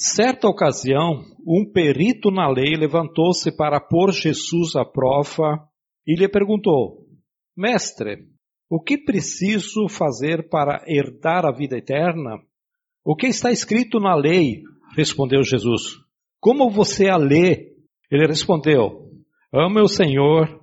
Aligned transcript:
Certa 0.00 0.46
ocasião, 0.46 1.24
um 1.44 1.68
perito 1.68 2.30
na 2.30 2.48
lei 2.48 2.76
levantou-se 2.76 3.50
para 3.50 3.80
pôr 3.80 4.12
Jesus 4.12 4.76
à 4.76 4.84
prova 4.84 5.68
e 6.06 6.14
lhe 6.14 6.28
perguntou: 6.28 7.04
Mestre, 7.56 8.18
o 8.70 8.80
que 8.80 8.96
preciso 8.96 9.88
fazer 9.88 10.48
para 10.48 10.84
herdar 10.86 11.44
a 11.44 11.50
vida 11.50 11.76
eterna? 11.76 12.38
O 13.04 13.16
que 13.16 13.26
está 13.26 13.50
escrito 13.50 13.98
na 13.98 14.14
lei? 14.14 14.62
Respondeu 14.96 15.42
Jesus. 15.42 15.96
Como 16.38 16.70
você 16.70 17.08
a 17.08 17.16
lê? 17.16 17.72
Ele 18.08 18.28
respondeu: 18.28 19.10
Ame 19.52 19.80
o 19.80 19.88
Senhor, 19.88 20.60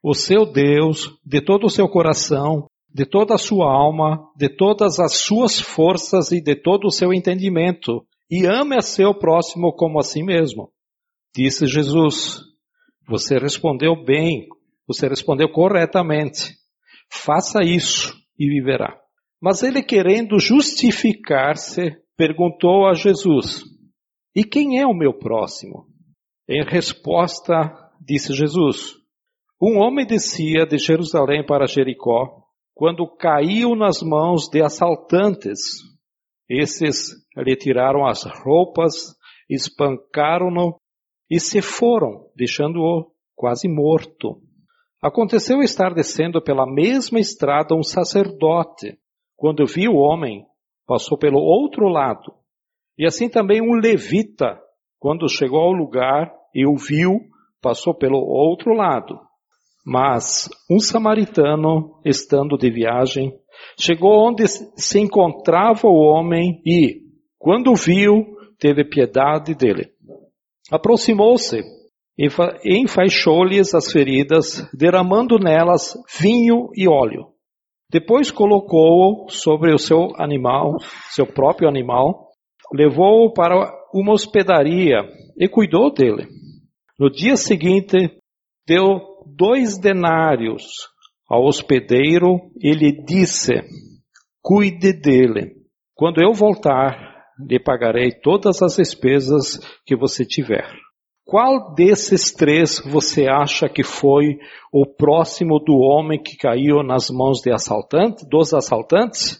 o 0.00 0.14
seu 0.14 0.46
Deus, 0.46 1.18
de 1.26 1.40
todo 1.40 1.66
o 1.66 1.70
seu 1.70 1.88
coração, 1.88 2.68
de 2.88 3.04
toda 3.04 3.34
a 3.34 3.38
sua 3.38 3.72
alma, 3.72 4.30
de 4.36 4.48
todas 4.48 5.00
as 5.00 5.14
suas 5.18 5.58
forças 5.58 6.30
e 6.30 6.40
de 6.40 6.54
todo 6.54 6.84
o 6.86 6.92
seu 6.92 7.12
entendimento, 7.12 8.06
e 8.30 8.46
ame 8.46 8.76
a 8.76 8.80
seu 8.80 9.14
próximo 9.14 9.72
como 9.72 9.98
a 9.98 10.02
si 10.02 10.22
mesmo. 10.22 10.70
Disse 11.34 11.66
Jesus: 11.66 12.40
Você 13.08 13.38
respondeu 13.38 14.04
bem, 14.04 14.46
você 14.86 15.08
respondeu 15.08 15.50
corretamente. 15.50 16.54
Faça 17.10 17.62
isso 17.62 18.14
e 18.38 18.48
viverá. 18.48 18.98
Mas 19.40 19.62
ele, 19.62 19.82
querendo 19.82 20.38
justificar-se, 20.38 21.96
perguntou 22.16 22.86
a 22.86 22.94
Jesus: 22.94 23.64
E 24.34 24.44
quem 24.44 24.80
é 24.80 24.86
o 24.86 24.94
meu 24.94 25.14
próximo? 25.14 25.86
Em 26.48 26.64
resposta, 26.64 27.70
disse 28.00 28.32
Jesus: 28.32 28.94
Um 29.60 29.78
homem 29.78 30.06
descia 30.06 30.66
de 30.66 30.78
Jerusalém 30.78 31.44
para 31.44 31.66
Jericó 31.66 32.44
quando 32.74 33.08
caiu 33.16 33.74
nas 33.74 34.02
mãos 34.02 34.48
de 34.48 34.62
assaltantes. 34.62 35.58
Esses 36.48 37.12
lhe 37.42 37.56
tiraram 37.56 38.06
as 38.06 38.24
roupas, 38.44 38.94
espancaram-no 39.48 40.76
e 41.30 41.38
se 41.38 41.62
foram, 41.62 42.26
deixando-o 42.36 43.10
quase 43.34 43.68
morto. 43.68 44.40
Aconteceu 45.00 45.60
estar 45.62 45.94
descendo 45.94 46.42
pela 46.42 46.66
mesma 46.66 47.20
estrada 47.20 47.74
um 47.74 47.82
sacerdote. 47.82 48.98
Quando 49.36 49.64
viu 49.64 49.92
o 49.92 49.98
homem, 49.98 50.44
passou 50.86 51.16
pelo 51.16 51.38
outro 51.38 51.88
lado. 51.88 52.34
E 52.98 53.06
assim 53.06 53.28
também 53.28 53.62
um 53.62 53.74
levita, 53.74 54.58
quando 54.98 55.28
chegou 55.28 55.60
ao 55.60 55.72
lugar 55.72 56.32
e 56.52 56.66
o 56.66 56.74
viu, 56.76 57.20
passou 57.62 57.94
pelo 57.94 58.18
outro 58.18 58.74
lado. 58.74 59.20
Mas 59.86 60.50
um 60.68 60.80
samaritano, 60.80 62.00
estando 62.04 62.58
de 62.58 62.68
viagem, 62.70 63.32
chegou 63.78 64.28
onde 64.28 64.46
se 64.46 64.98
encontrava 64.98 65.86
o 65.86 65.94
homem 65.94 66.60
e, 66.66 67.07
quando 67.38 67.74
viu, 67.74 68.36
teve 68.58 68.84
piedade 68.84 69.54
dele. 69.54 69.90
Aproximou-se 70.70 71.62
enfaixou-lhes 72.64 73.74
as 73.74 73.92
feridas, 73.92 74.68
derramando 74.74 75.38
nelas 75.38 75.94
vinho 76.20 76.68
e 76.74 76.88
óleo. 76.88 77.28
Depois 77.90 78.30
colocou-o 78.30 79.30
sobre 79.30 79.72
o 79.72 79.78
seu 79.78 80.10
animal, 80.16 80.76
seu 81.10 81.26
próprio 81.26 81.68
animal, 81.68 82.28
levou-o 82.74 83.32
para 83.32 83.72
uma 83.94 84.12
hospedaria 84.12 84.98
e 85.38 85.48
cuidou 85.48 85.92
dele. 85.92 86.26
No 86.98 87.08
dia 87.08 87.36
seguinte, 87.36 88.18
deu 88.66 89.00
dois 89.24 89.78
denários 89.78 90.64
ao 91.30 91.44
hospedeiro 91.44 92.50
e 92.60 92.72
lhe 92.72 92.92
disse: 93.04 93.52
Cuide 94.42 94.92
dele. 94.92 95.56
Quando 95.94 96.20
eu 96.20 96.32
voltar, 96.32 97.07
lhe 97.38 97.58
pagarei 97.58 98.10
todas 98.10 98.62
as 98.62 98.76
despesas 98.76 99.58
que 99.86 99.96
você 99.96 100.24
tiver. 100.24 100.66
Qual 101.24 101.74
desses 101.74 102.32
três 102.32 102.80
você 102.80 103.28
acha 103.28 103.68
que 103.68 103.84
foi 103.84 104.38
o 104.72 104.86
próximo 104.86 105.58
do 105.58 105.74
homem 105.74 106.22
que 106.22 106.38
caiu 106.38 106.82
nas 106.82 107.10
mãos 107.10 107.40
de 107.42 107.52
assaltante, 107.52 108.26
dos 108.26 108.54
assaltantes? 108.54 109.38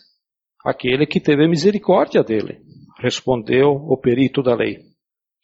Aquele 0.62 1.06
que 1.06 1.18
teve 1.18 1.48
misericórdia 1.48 2.22
dele, 2.22 2.58
respondeu 3.00 3.70
o 3.70 3.96
perito 3.96 4.42
da 4.42 4.54
lei. 4.54 4.76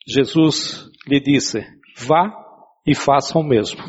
Jesus 0.06 0.84
lhe 1.09 1.19
disse: 1.19 1.64
Vá 1.97 2.31
e 2.87 2.94
faça 2.94 3.38
o 3.38 3.43
mesmo. 3.43 3.82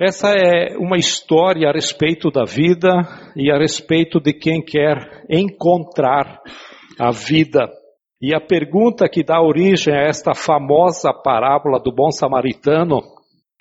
Essa 0.00 0.30
é 0.30 0.78
uma 0.78 0.96
história 0.96 1.68
a 1.68 1.72
respeito 1.72 2.30
da 2.30 2.44
vida 2.44 2.90
e 3.36 3.50
a 3.50 3.58
respeito 3.58 4.18
de 4.18 4.32
quem 4.32 4.64
quer 4.64 5.26
encontrar 5.28 6.40
a 6.98 7.10
vida 7.10 7.68
e 8.20 8.34
a 8.34 8.40
pergunta 8.40 9.08
que 9.08 9.24
dá 9.24 9.40
origem 9.40 9.94
a 9.94 10.02
esta 10.02 10.34
famosa 10.34 11.12
parábola 11.12 11.80
do 11.80 11.90
bom 11.90 12.10
samaritano 12.10 13.00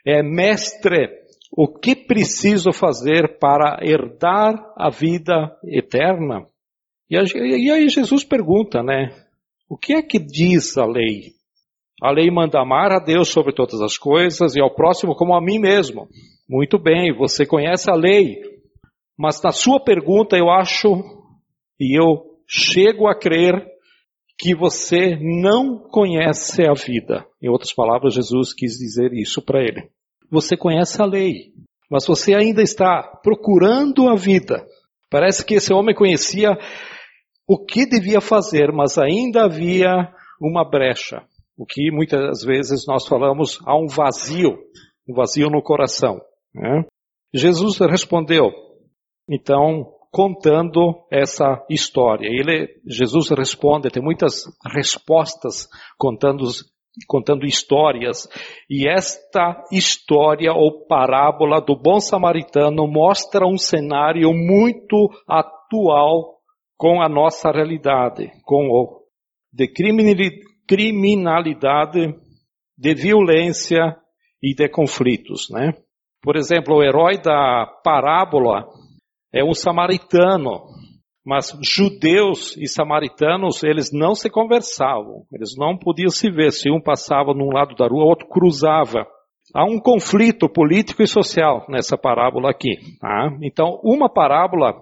é: 0.06 0.22
Mestre, 0.22 1.08
o 1.52 1.68
que 1.68 1.96
preciso 1.96 2.74
fazer 2.74 3.40
para 3.40 3.80
herdar 3.82 4.56
a 4.78 4.90
vida 4.90 5.58
eterna? 5.64 6.46
E 7.10 7.18
aí 7.18 7.90
Jesus 7.90 8.24
pergunta, 8.24 8.84
né? 8.84 9.16
O 9.70 9.78
que 9.78 9.94
é 9.94 10.02
que 10.02 10.20
diz 10.20 10.78
a 10.78 10.86
lei? 10.86 11.34
A 12.02 12.12
lei 12.12 12.30
manda 12.30 12.62
amar 12.62 12.92
a 12.92 13.00
Deus 13.00 13.30
sobre 13.30 13.54
todas 13.54 13.82
as 13.82 13.98
coisas 13.98 14.56
e 14.56 14.62
ao 14.62 14.74
próximo 14.74 15.16
como 15.16 15.34
a 15.34 15.42
mim 15.42 15.60
mesmo. 15.60 16.08
Muito 16.48 16.78
bem, 16.78 17.14
você 17.16 17.46
conhece 17.46 17.90
a 17.90 17.96
lei. 17.96 18.42
Mas 19.18 19.42
na 19.42 19.52
sua 19.52 19.80
pergunta 19.80 20.38
eu 20.38 20.50
acho 20.50 21.04
e 21.80 22.00
eu 22.00 22.24
chego 22.48 23.08
a 23.08 23.18
crer 23.18 23.79
que 24.40 24.56
você 24.56 25.18
não 25.20 25.78
conhece 25.78 26.64
a 26.66 26.74
vida. 26.74 27.26
Em 27.44 27.50
outras 27.50 27.74
palavras, 27.74 28.14
Jesus 28.14 28.54
quis 28.54 28.78
dizer 28.78 29.12
isso 29.12 29.42
para 29.42 29.62
ele. 29.62 29.90
Você 30.32 30.56
conhece 30.56 31.02
a 31.02 31.06
lei, 31.06 31.52
mas 31.92 32.08
você 32.08 32.34
ainda 32.34 32.62
está 32.62 33.04
procurando 33.22 34.08
a 34.08 34.16
vida. 34.16 34.66
Parece 35.10 35.44
que 35.44 35.56
esse 35.56 35.74
homem 35.74 35.94
conhecia 35.94 36.58
o 37.46 37.66
que 37.66 37.86
devia 37.86 38.22
fazer, 38.22 38.72
mas 38.72 38.98
ainda 38.98 39.44
havia 39.44 40.10
uma 40.40 40.64
brecha. 40.64 41.22
O 41.58 41.66
que 41.66 41.92
muitas 41.92 42.42
vezes 42.42 42.86
nós 42.88 43.06
falamos, 43.06 43.60
há 43.66 43.76
um 43.76 43.88
vazio, 43.88 44.58
um 45.08 45.14
vazio 45.14 45.50
no 45.50 45.62
coração. 45.62 46.22
Né? 46.56 46.86
Jesus 47.34 47.78
respondeu, 47.80 48.52
então, 49.28 49.92
contando 50.12 51.06
essa 51.12 51.64
história. 51.70 52.28
Ele, 52.28 52.68
Jesus 52.86 53.30
responde, 53.30 53.90
tem 53.90 54.02
muitas 54.02 54.44
respostas 54.74 55.68
contando, 55.98 56.46
contando 57.08 57.46
histórias. 57.46 58.28
E 58.70 58.88
esta 58.90 59.64
história 59.72 60.52
ou 60.52 60.86
parábola 60.88 61.62
do 61.62 61.76
bom 61.76 62.00
samaritano 62.00 62.88
mostra 62.88 63.46
um 63.46 63.58
cenário 63.58 64.34
muito 64.34 65.10
atual 65.28 66.40
com 66.78 67.02
a 67.02 67.10
nossa 67.10 67.52
realidade, 67.52 68.32
com 68.46 68.70
o 68.70 69.00
de 69.52 69.68
criminalidade, 70.68 72.16
de 72.78 72.94
violência 72.94 73.98
e 74.42 74.56
de 74.56 74.70
conflitos, 74.70 75.50
né? 75.50 75.74
Por 76.22 76.36
exemplo, 76.36 76.76
o 76.76 76.84
herói 76.84 77.18
da 77.18 77.66
parábola 77.84 78.68
é 79.34 79.44
um 79.44 79.54
samaritano, 79.54 80.62
mas 81.26 81.56
judeus 81.62 82.58
e 82.58 82.68
samaritanos, 82.68 83.64
eles 83.64 83.92
não 83.92 84.16
se 84.16 84.30
conversavam, 84.30 85.26
eles 85.32 85.56
não 85.58 85.78
podiam 85.78 86.10
se 86.10 86.32
ver. 86.32 86.52
Se 86.52 86.72
um 86.72 86.82
passava 86.82 87.34
num 87.34 87.52
lado 87.54 87.76
da 87.76 87.88
rua, 87.88 88.04
o 88.04 88.08
outro 88.08 88.28
cruzava. 88.28 89.06
Há 89.54 89.66
um 89.66 89.80
conflito 89.80 90.48
político 90.50 91.02
e 91.04 91.08
social 91.08 91.66
nessa 91.70 91.98
parábola 91.98 92.50
aqui. 92.52 92.78
Tá? 93.00 93.38
Então, 93.44 93.80
uma 93.84 94.10
parábola 94.12 94.74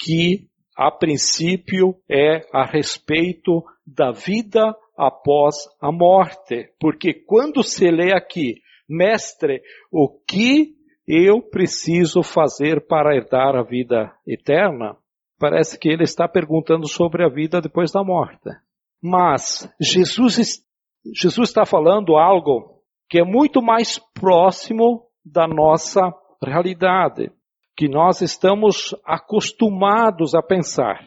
que, 0.00 0.48
a 0.76 0.90
princípio, 0.90 1.94
é 2.10 2.40
a 2.52 2.64
respeito 2.64 3.64
da 3.86 4.12
vida 4.12 4.74
após 4.96 5.56
a 5.80 5.92
morte. 5.92 6.68
Porque 6.80 7.14
quando 7.14 7.62
se 7.62 7.90
lê 7.90 8.12
aqui, 8.12 8.54
mestre, 8.88 9.60
o 9.90 10.08
que 10.08 10.75
eu 11.06 11.40
preciso 11.40 12.22
fazer 12.22 12.86
para 12.86 13.14
herdar 13.14 13.54
a 13.54 13.62
vida 13.62 14.12
eterna? 14.26 14.96
Parece 15.38 15.78
que 15.78 15.88
ele 15.88 16.02
está 16.02 16.26
perguntando 16.26 16.88
sobre 16.88 17.24
a 17.24 17.28
vida 17.28 17.60
depois 17.60 17.92
da 17.92 18.02
morte. 18.02 18.50
Mas 19.02 19.72
Jesus, 19.80 20.62
Jesus 21.14 21.48
está 21.48 21.64
falando 21.64 22.16
algo 22.16 22.80
que 23.08 23.20
é 23.20 23.24
muito 23.24 23.62
mais 23.62 23.98
próximo 24.14 25.06
da 25.24 25.46
nossa 25.46 26.12
realidade, 26.42 27.30
que 27.76 27.88
nós 27.88 28.20
estamos 28.20 28.94
acostumados 29.04 30.34
a 30.34 30.42
pensar. 30.42 31.04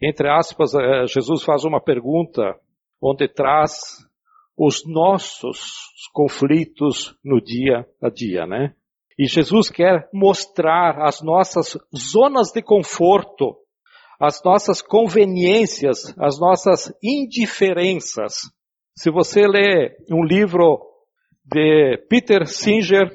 Entre 0.00 0.28
aspas, 0.28 0.74
eh, 0.74 1.06
Jesus 1.06 1.44
faz 1.44 1.64
uma 1.64 1.80
pergunta 1.80 2.56
onde 3.00 3.28
traz 3.28 3.80
os 4.56 4.84
nossos 4.86 5.70
conflitos 6.12 7.16
no 7.24 7.40
dia 7.40 7.86
a 8.02 8.08
dia, 8.08 8.46
né? 8.46 8.74
E 9.18 9.26
Jesus 9.26 9.70
quer 9.70 10.08
mostrar 10.12 11.02
as 11.02 11.20
nossas 11.20 11.76
zonas 11.96 12.52
de 12.52 12.62
conforto, 12.62 13.56
as 14.20 14.42
nossas 14.44 14.80
conveniências, 14.80 16.14
as 16.18 16.38
nossas 16.38 16.92
indiferenças, 17.02 18.34
Se 18.96 19.10
você 19.10 19.46
lê 19.46 19.96
um 20.10 20.24
livro 20.24 20.80
de 21.44 21.96
Peter 22.08 22.46
Singer, 22.46 23.10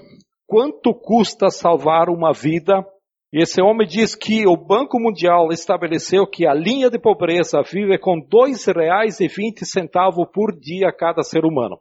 Quanto 0.54 0.94
custa 0.94 1.50
salvar 1.50 2.10
uma 2.10 2.32
vida? 2.32 2.86
Esse 3.34 3.60
homem 3.60 3.88
diz 3.88 4.14
que 4.14 4.46
o 4.46 4.56
Banco 4.56 5.00
Mundial 5.00 5.52
estabeleceu 5.52 6.28
que 6.28 6.46
a 6.46 6.54
linha 6.54 6.92
de 6.92 7.00
pobreza 7.00 7.64
vive 7.64 7.98
com 7.98 8.20
R$ 8.20 8.28
2,20 8.32 10.32
por 10.32 10.56
dia 10.60 10.94
cada 10.96 11.24
ser 11.24 11.44
humano. 11.44 11.80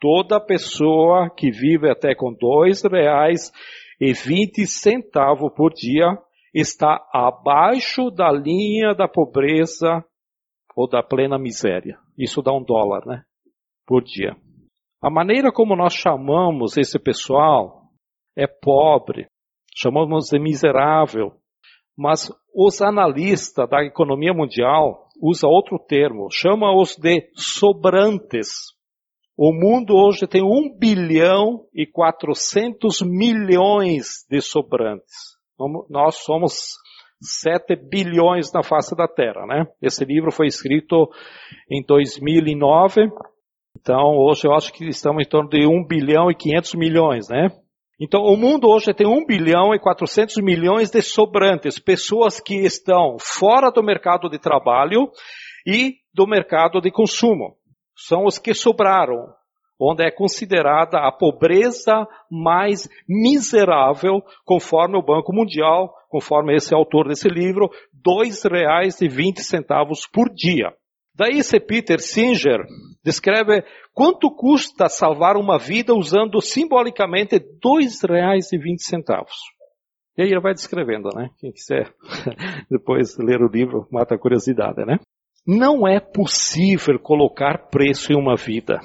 Toda 0.00 0.40
pessoa 0.40 1.28
que 1.28 1.50
vive 1.50 1.90
até 1.90 2.14
com 2.14 2.30
R$ 2.30 2.38
2,20 2.72 5.50
por 5.54 5.74
dia 5.74 6.16
está 6.54 7.06
abaixo 7.12 8.10
da 8.10 8.32
linha 8.32 8.94
da 8.94 9.06
pobreza 9.06 10.02
ou 10.74 10.88
da 10.88 11.02
plena 11.02 11.38
miséria. 11.38 11.98
Isso 12.16 12.40
dá 12.40 12.50
um 12.52 12.64
dólar, 12.64 13.04
né? 13.06 13.24
Por 13.86 14.02
dia. 14.02 14.34
A 15.02 15.10
maneira 15.10 15.52
como 15.52 15.76
nós 15.76 15.94
chamamos 15.94 16.76
esse 16.76 16.98
pessoal 16.98 17.82
é 18.36 18.46
pobre, 18.46 19.26
chamamos 19.76 20.28
de 20.30 20.38
miserável, 20.38 21.32
mas 21.96 22.30
os 22.54 22.80
analistas 22.80 23.68
da 23.68 23.84
economia 23.84 24.32
mundial 24.32 25.08
usam 25.22 25.50
outro 25.50 25.78
termo, 25.78 26.28
chama-os 26.30 26.96
de 26.96 27.30
sobrantes. 27.34 28.48
O 29.42 29.54
mundo 29.54 29.94
hoje 29.96 30.26
tem 30.26 30.42
1 30.42 30.76
bilhão 30.78 31.64
e 31.74 31.86
400 31.86 33.00
milhões 33.00 34.26
de 34.28 34.38
sobrantes. 34.42 35.38
Nós 35.88 36.16
somos 36.16 36.76
7 37.22 37.74
bilhões 37.74 38.52
na 38.52 38.62
face 38.62 38.94
da 38.94 39.08
Terra, 39.08 39.46
né? 39.46 39.64
Esse 39.80 40.04
livro 40.04 40.30
foi 40.30 40.46
escrito 40.46 41.08
em 41.70 41.82
2009, 41.82 43.08
então 43.78 44.14
hoje 44.14 44.46
eu 44.46 44.52
acho 44.52 44.74
que 44.74 44.86
estamos 44.86 45.24
em 45.24 45.28
torno 45.30 45.48
de 45.48 45.66
1 45.66 45.86
bilhão 45.86 46.30
e 46.30 46.34
500 46.34 46.74
milhões, 46.74 47.28
né? 47.30 47.48
Então 47.98 48.20
o 48.20 48.36
mundo 48.36 48.68
hoje 48.68 48.92
tem 48.92 49.06
1 49.06 49.24
bilhão 49.24 49.74
e 49.74 49.78
400 49.78 50.36
milhões 50.36 50.90
de 50.90 51.00
sobrantes, 51.00 51.78
pessoas 51.78 52.40
que 52.40 52.56
estão 52.56 53.16
fora 53.18 53.70
do 53.70 53.82
mercado 53.82 54.28
de 54.28 54.38
trabalho 54.38 55.10
e 55.66 55.94
do 56.12 56.26
mercado 56.26 56.78
de 56.78 56.90
consumo 56.90 57.58
são 58.06 58.24
os 58.24 58.38
que 58.38 58.54
sobraram, 58.54 59.34
onde 59.78 60.04
é 60.04 60.10
considerada 60.10 60.98
a 60.98 61.10
pobreza 61.12 62.06
mais 62.30 62.88
miserável, 63.08 64.22
conforme 64.44 64.98
o 64.98 65.02
Banco 65.02 65.32
Mundial, 65.32 65.92
conforme 66.08 66.54
esse 66.54 66.74
autor 66.74 67.08
desse 67.08 67.28
livro, 67.28 67.66
R$ 67.66 68.28
2,20 68.28 70.10
por 70.12 70.28
dia. 70.34 70.72
Daí 71.14 71.38
esse 71.38 71.58
Peter 71.60 72.00
Singer 72.00 72.60
descreve 73.04 73.64
quanto 73.92 74.30
custa 74.30 74.88
salvar 74.88 75.36
uma 75.36 75.58
vida 75.58 75.94
usando 75.94 76.40
simbolicamente 76.40 77.36
R$ 77.36 77.44
2,20. 77.62 79.26
E 80.16 80.22
aí 80.22 80.28
ele 80.28 80.40
vai 80.40 80.52
descrevendo, 80.52 81.08
né? 81.14 81.30
Quem 81.38 81.52
quiser 81.52 81.92
depois 82.70 83.16
ler 83.18 83.40
o 83.40 83.48
livro, 83.48 83.86
mata 83.90 84.14
a 84.14 84.18
curiosidade, 84.18 84.84
né? 84.84 84.98
Não 85.52 85.84
é 85.84 85.98
possível 85.98 86.96
colocar 87.00 87.70
preço 87.70 88.12
em 88.12 88.16
uma 88.16 88.36
vida. 88.36 88.78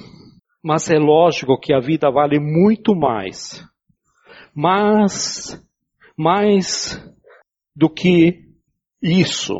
Mas 0.60 0.90
é 0.90 0.98
lógico 0.98 1.56
que 1.60 1.72
a 1.72 1.78
vida 1.78 2.10
vale 2.10 2.40
muito 2.40 2.92
mais. 2.92 3.64
Mas, 4.52 5.64
mais 6.18 7.00
do 7.72 7.88
que 7.88 8.40
isso. 9.00 9.54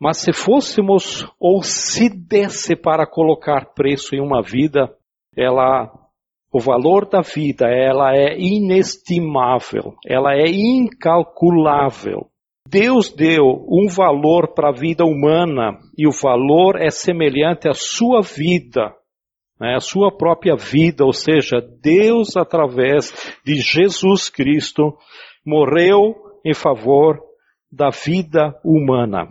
Mas 0.00 0.18
se 0.18 0.32
fôssemos 0.32 1.28
ou 1.40 1.60
se 1.64 2.08
desse 2.08 2.76
para 2.76 3.04
colocar 3.04 3.74
preço 3.74 4.14
em 4.14 4.20
uma 4.20 4.40
vida, 4.40 4.88
ela, 5.36 5.90
o 6.52 6.60
valor 6.60 7.04
da 7.08 7.20
vida, 7.20 7.66
ela 7.66 8.14
é 8.14 8.38
inestimável, 8.38 9.96
ela 10.06 10.36
é 10.36 10.48
incalculável. 10.48 12.30
Deus 12.70 13.10
deu 13.10 13.64
um 13.66 13.88
valor 13.88 14.52
para 14.52 14.68
a 14.68 14.72
vida 14.72 15.02
humana 15.02 15.78
e 15.96 16.06
o 16.06 16.12
valor 16.12 16.76
é 16.76 16.90
semelhante 16.90 17.66
à 17.66 17.72
sua 17.72 18.20
vida, 18.20 18.92
né, 19.58 19.74
a 19.74 19.80
sua 19.80 20.14
própria 20.14 20.54
vida, 20.54 21.02
ou 21.02 21.12
seja, 21.14 21.62
Deus 21.82 22.36
através 22.36 23.10
de 23.42 23.54
Jesus 23.54 24.28
Cristo 24.28 24.94
morreu 25.46 26.14
em 26.44 26.52
favor 26.52 27.18
da 27.72 27.88
vida 27.88 28.54
humana. 28.62 29.28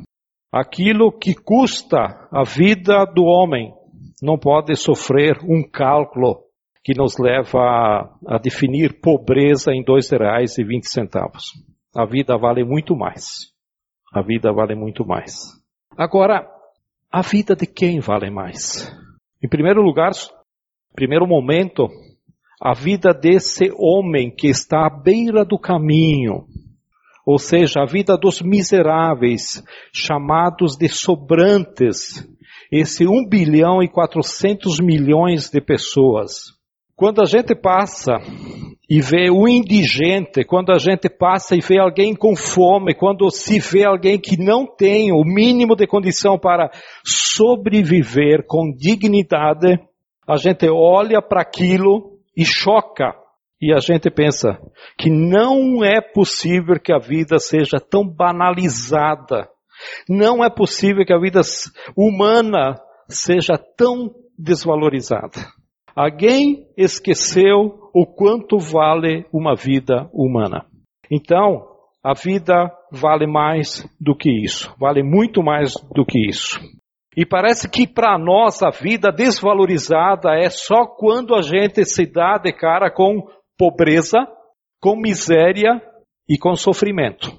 Aquilo 0.52 1.12
que 1.12 1.36
custa 1.36 2.28
a 2.32 2.44
vida 2.44 3.06
do 3.06 3.24
homem 3.24 3.72
não 4.20 4.40
pode 4.40 4.76
sofrer 4.76 5.38
um 5.44 5.62
cálculo 5.62 6.40
que 6.84 6.94
nos 6.98 7.20
leva 7.20 7.60
a, 7.60 8.36
a 8.36 8.38
definir 8.40 9.00
pobreza 9.00 9.72
em 9.72 9.84
dois 9.84 10.10
reais 10.10 10.58
e 10.58 10.64
vinte 10.64 10.90
centavos 10.90 11.52
a 11.98 12.06
vida 12.06 12.38
vale 12.38 12.64
muito 12.64 12.96
mais. 12.96 13.52
A 14.14 14.22
vida 14.22 14.54
vale 14.54 14.76
muito 14.76 15.04
mais. 15.04 15.34
Agora, 15.98 16.48
a 17.12 17.22
vida 17.24 17.56
de 17.56 17.66
quem 17.66 18.00
vale 18.00 18.30
mais? 18.30 18.88
Em 19.44 19.50
primeiro 19.50 19.82
lugar, 19.82 20.12
primeiro 20.94 21.26
momento, 21.26 21.88
a 22.62 22.76
vida 22.76 23.16
desse 23.16 23.72
homem 23.76 24.30
que 24.30 24.48
está 24.48 24.86
à 24.86 24.90
beira 24.92 25.44
do 25.44 25.58
caminho, 25.58 26.46
ou 27.26 27.40
seja, 27.40 27.82
a 27.82 27.86
vida 27.86 28.16
dos 28.16 28.44
miseráveis, 28.44 29.64
chamados 29.92 30.78
de 30.78 30.90
sobrantes, 30.90 32.24
esse 32.72 33.08
1 33.08 33.28
bilhão 33.28 33.82
e 33.82 33.90
400 33.90 34.80
milhões 34.80 35.50
de 35.50 35.60
pessoas. 35.60 36.56
Quando 36.96 37.22
a 37.22 37.26
gente 37.26 37.56
passa 37.56 38.20
e 38.90 39.02
vê 39.02 39.30
o 39.30 39.48
indigente, 39.48 40.46
quando 40.46 40.72
a 40.72 40.80
gente 40.80 41.10
passa 41.10 41.56
e 41.56 41.60
vê 41.60 41.78
alguém 41.78 42.16
com 42.16 42.38
fome, 42.38 42.96
quando 42.96 43.30
se 43.30 43.60
vê 43.60 43.86
alguém 43.86 44.18
que 44.18 44.38
não 44.38 44.66
tem 44.66 45.12
o 45.12 45.24
mínimo 45.26 45.76
de 45.76 45.86
condição 45.86 46.40
para 46.40 46.72
sobreviver 47.06 48.46
com 48.48 48.72
dignidade, 48.74 49.78
a 50.26 50.38
gente 50.38 50.70
olha 50.70 51.22
para 51.22 51.42
aquilo 51.42 52.18
e 52.36 52.46
choca. 52.46 53.14
E 53.60 53.74
a 53.74 53.80
gente 53.80 54.10
pensa 54.10 54.58
que 54.98 55.10
não 55.10 55.84
é 55.84 56.00
possível 56.00 56.80
que 56.80 56.94
a 56.94 57.00
vida 57.00 57.40
seja 57.40 57.80
tão 57.80 58.08
banalizada. 58.08 59.50
Não 60.08 60.44
é 60.44 60.50
possível 60.50 61.04
que 61.06 61.14
a 61.14 61.20
vida 61.20 61.42
humana 61.96 62.76
seja 63.10 63.58
tão 63.58 64.14
desvalorizada. 64.38 65.57
Alguém 65.98 66.68
esqueceu 66.78 67.90
o 67.92 68.06
quanto 68.06 68.60
vale 68.60 69.26
uma 69.34 69.56
vida 69.56 70.08
humana. 70.14 70.64
Então, 71.12 71.66
a 72.04 72.14
vida 72.14 72.72
vale 72.92 73.26
mais 73.26 73.84
do 74.00 74.16
que 74.16 74.30
isso, 74.30 74.72
vale 74.80 75.02
muito 75.02 75.42
mais 75.42 75.74
do 75.96 76.06
que 76.06 76.20
isso. 76.30 76.60
E 77.16 77.26
parece 77.26 77.68
que 77.68 77.88
para 77.88 78.16
nós 78.16 78.62
a 78.62 78.70
vida 78.70 79.12
desvalorizada 79.12 80.36
é 80.36 80.52
só 80.52 80.86
quando 80.86 81.34
a 81.34 81.42
gente 81.42 81.84
se 81.84 82.06
dá 82.06 82.38
de 82.38 82.54
cara 82.54 82.92
com 82.92 83.28
pobreza, 83.58 84.20
com 84.80 84.96
miséria 84.96 85.82
e 86.30 86.38
com 86.38 86.56
sofrimento. 86.56 87.32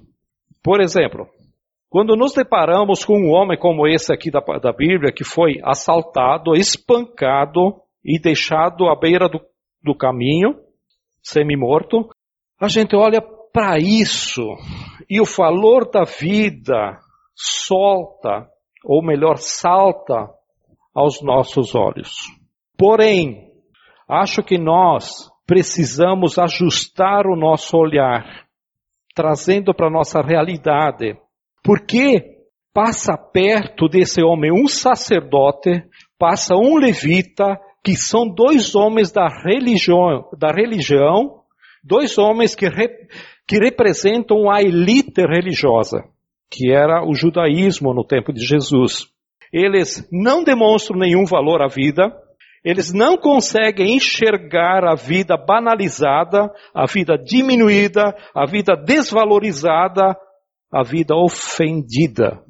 Por 0.64 0.80
exemplo, 0.80 1.28
quando 1.88 2.16
nos 2.16 2.34
deparamos 2.34 3.04
com 3.04 3.20
um 3.20 3.30
homem 3.30 3.56
como 3.56 3.86
esse 3.86 4.12
aqui 4.12 4.32
da, 4.32 4.40
da 4.40 4.72
Bíblia, 4.72 5.12
que 5.12 5.22
foi 5.22 5.60
assaltado, 5.62 6.56
espancado, 6.56 7.86
e 8.08 8.18
deixado 8.18 8.88
à 8.88 8.98
beira 8.98 9.28
do, 9.28 9.38
do 9.82 9.94
caminho, 9.94 10.58
semi-morto, 11.22 12.08
a 12.58 12.66
gente 12.66 12.96
olha 12.96 13.20
para 13.52 13.76
isso 13.78 14.42
e 15.10 15.20
o 15.20 15.26
valor 15.26 15.90
da 15.90 16.04
vida 16.04 16.98
solta, 17.36 18.48
ou 18.82 19.04
melhor, 19.04 19.36
salta 19.36 20.30
aos 20.94 21.22
nossos 21.22 21.74
olhos. 21.74 22.14
Porém, 22.78 23.52
acho 24.08 24.42
que 24.42 24.56
nós 24.56 25.30
precisamos 25.46 26.38
ajustar 26.38 27.26
o 27.26 27.36
nosso 27.36 27.76
olhar, 27.76 28.46
trazendo 29.14 29.74
para 29.74 29.88
a 29.88 29.92
nossa 29.92 30.22
realidade. 30.22 31.14
Porque 31.62 32.38
passa 32.72 33.18
perto 33.18 33.86
desse 33.86 34.22
homem 34.22 34.50
um 34.50 34.66
sacerdote, 34.66 35.84
passa 36.18 36.54
um 36.54 36.78
levita 36.78 37.58
que 37.84 37.96
são 37.96 38.28
dois 38.28 38.74
homens 38.74 39.10
da 39.10 39.28
religião, 39.28 40.28
da 40.38 40.52
religião 40.52 41.38
dois 41.82 42.18
homens 42.18 42.54
que, 42.54 42.68
re, 42.68 42.88
que 43.46 43.58
representam 43.58 44.50
a 44.50 44.60
elite 44.60 45.22
religiosa, 45.22 46.04
que 46.50 46.70
era 46.70 47.04
o 47.04 47.14
judaísmo 47.14 47.94
no 47.94 48.04
tempo 48.04 48.32
de 48.32 48.44
Jesus. 48.44 49.06
Eles 49.52 50.06
não 50.12 50.44
demonstram 50.44 50.98
nenhum 50.98 51.24
valor 51.24 51.62
à 51.62 51.68
vida, 51.68 52.12
eles 52.64 52.92
não 52.92 53.16
conseguem 53.16 53.96
enxergar 53.96 54.84
a 54.84 54.94
vida 54.94 55.36
banalizada, 55.36 56.52
a 56.74 56.84
vida 56.86 57.16
diminuída, 57.16 58.14
a 58.34 58.44
vida 58.46 58.76
desvalorizada, 58.76 60.16
a 60.70 60.82
vida 60.82 61.14
ofendida. 61.14 62.42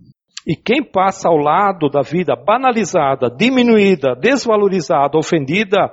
E 0.49 0.57
quem 0.57 0.83
passa 0.83 1.29
ao 1.29 1.37
lado 1.37 1.91
da 1.91 2.01
vida 2.01 2.35
banalizada, 2.35 3.29
diminuída, 3.29 4.15
desvalorizada, 4.15 5.19
ofendida, 5.19 5.93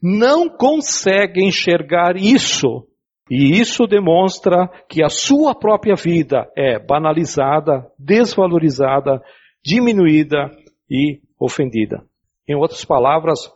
não 0.00 0.48
consegue 0.48 1.44
enxergar 1.44 2.14
isso. 2.16 2.86
E 3.28 3.58
isso 3.58 3.84
demonstra 3.88 4.68
que 4.88 5.02
a 5.02 5.08
sua 5.08 5.52
própria 5.52 5.96
vida 5.96 6.48
é 6.56 6.78
banalizada, 6.78 7.84
desvalorizada, 7.98 9.20
diminuída 9.64 10.48
e 10.88 11.20
ofendida. 11.40 12.04
Em 12.48 12.54
outras 12.54 12.84
palavras, 12.84 13.50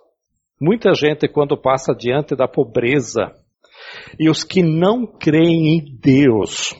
muita 0.60 0.92
gente 0.92 1.28
quando 1.28 1.56
passa 1.56 1.94
diante 1.94 2.34
da 2.34 2.48
pobreza 2.48 3.32
e 4.18 4.28
os 4.28 4.42
que 4.42 4.60
não 4.60 5.06
creem 5.06 5.76
em 5.76 5.98
Deus, 6.00 6.74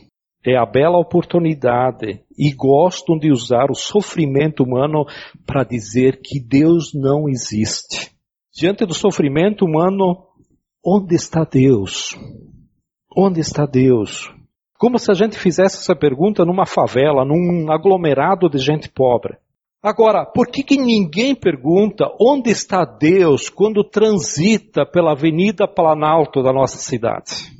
é 0.46 0.56
a 0.56 0.64
bela 0.64 0.96
oportunidade 0.96 2.20
e 2.38 2.54
gostam 2.54 3.18
de 3.18 3.32
usar 3.32 3.70
o 3.70 3.74
sofrimento 3.74 4.62
humano 4.62 5.04
para 5.44 5.64
dizer 5.64 6.20
que 6.22 6.38
Deus 6.38 6.92
não 6.94 7.28
existe. 7.28 8.12
Diante 8.54 8.86
do 8.86 8.94
sofrimento 8.94 9.64
humano, 9.64 10.16
onde 10.84 11.16
está 11.16 11.44
Deus? 11.44 12.16
Onde 13.14 13.40
está 13.40 13.66
Deus? 13.66 14.30
Como 14.78 14.98
se 14.98 15.10
a 15.10 15.14
gente 15.14 15.36
fizesse 15.36 15.78
essa 15.78 15.96
pergunta 15.96 16.44
numa 16.44 16.64
favela, 16.64 17.24
num 17.24 17.70
aglomerado 17.72 18.48
de 18.48 18.58
gente 18.58 18.88
pobre. 18.88 19.36
Agora, 19.82 20.24
por 20.24 20.48
que, 20.48 20.62
que 20.62 20.76
ninguém 20.76 21.34
pergunta 21.34 22.06
onde 22.20 22.50
está 22.50 22.84
Deus 22.84 23.48
quando 23.48 23.82
transita 23.82 24.86
pela 24.86 25.12
Avenida 25.12 25.66
Planalto 25.66 26.42
da 26.42 26.52
nossa 26.52 26.78
cidade? 26.78 27.55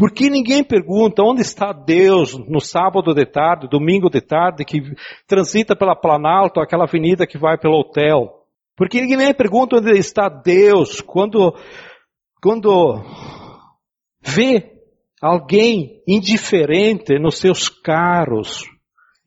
Por 0.00 0.12
que 0.12 0.30
ninguém 0.30 0.64
pergunta 0.64 1.22
onde 1.22 1.42
está 1.42 1.74
Deus 1.74 2.32
no 2.48 2.58
sábado 2.58 3.12
de 3.12 3.26
tarde, 3.26 3.68
domingo 3.68 4.08
de 4.08 4.22
tarde, 4.22 4.64
que 4.64 4.80
transita 5.26 5.76
pela 5.76 5.94
Planalto, 5.94 6.58
aquela 6.58 6.84
avenida 6.84 7.26
que 7.26 7.36
vai 7.36 7.58
pelo 7.58 7.78
hotel? 7.78 8.46
Por 8.74 8.88
que 8.88 9.02
ninguém 9.02 9.34
pergunta 9.34 9.76
onde 9.76 9.90
está 9.98 10.26
Deus 10.26 11.02
quando, 11.02 11.54
quando 12.42 13.04
vê 14.22 14.72
alguém 15.20 16.02
indiferente 16.08 17.18
nos 17.18 17.36
seus 17.36 17.68
carros, 17.68 18.64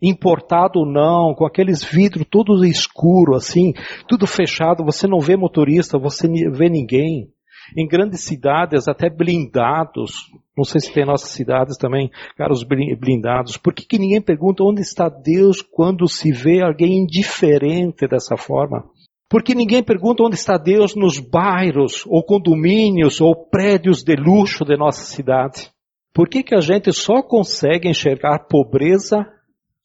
importado 0.01 0.79
ou 0.79 0.91
não, 0.91 1.35
com 1.35 1.45
aqueles 1.45 1.83
vidros 1.83 2.25
tudo 2.27 2.65
escuro 2.65 3.35
assim, 3.35 3.73
tudo 4.07 4.25
fechado, 4.25 4.83
você 4.83 5.05
não 5.05 5.19
vê 5.19 5.37
motorista, 5.37 5.99
você 5.99 6.27
vê 6.27 6.67
ninguém 6.67 7.31
em 7.75 7.87
grandes 7.87 8.21
cidades, 8.21 8.87
até 8.87 9.09
blindados. 9.09 10.31
Não 10.57 10.63
sei 10.63 10.81
se 10.81 10.93
tem 10.93 11.05
nossas 11.05 11.31
cidades 11.31 11.77
também, 11.77 12.11
caros 12.37 12.63
blindados. 12.63 13.57
Por 13.57 13.73
que, 13.73 13.85
que 13.85 13.99
ninguém 13.99 14.21
pergunta 14.21 14.63
onde 14.63 14.81
está 14.81 15.09
Deus 15.09 15.61
quando 15.61 16.07
se 16.07 16.31
vê 16.31 16.61
alguém 16.61 17.03
indiferente 17.03 18.07
dessa 18.07 18.37
forma? 18.37 18.83
Por 19.29 19.41
que 19.41 19.55
ninguém 19.55 19.81
pergunta 19.81 20.23
onde 20.23 20.35
está 20.35 20.57
Deus 20.57 20.95
nos 20.95 21.19
bairros, 21.19 22.05
ou 22.07 22.23
condomínios, 22.23 23.19
ou 23.19 23.35
prédios 23.35 24.03
de 24.03 24.15
luxo 24.15 24.63
de 24.63 24.77
nossa 24.77 25.03
cidade? 25.03 25.71
Por 26.13 26.29
que, 26.29 26.43
que 26.43 26.55
a 26.55 26.61
gente 26.61 26.93
só 26.93 27.23
consegue 27.23 27.89
enxergar 27.89 28.45
pobreza 28.47 29.25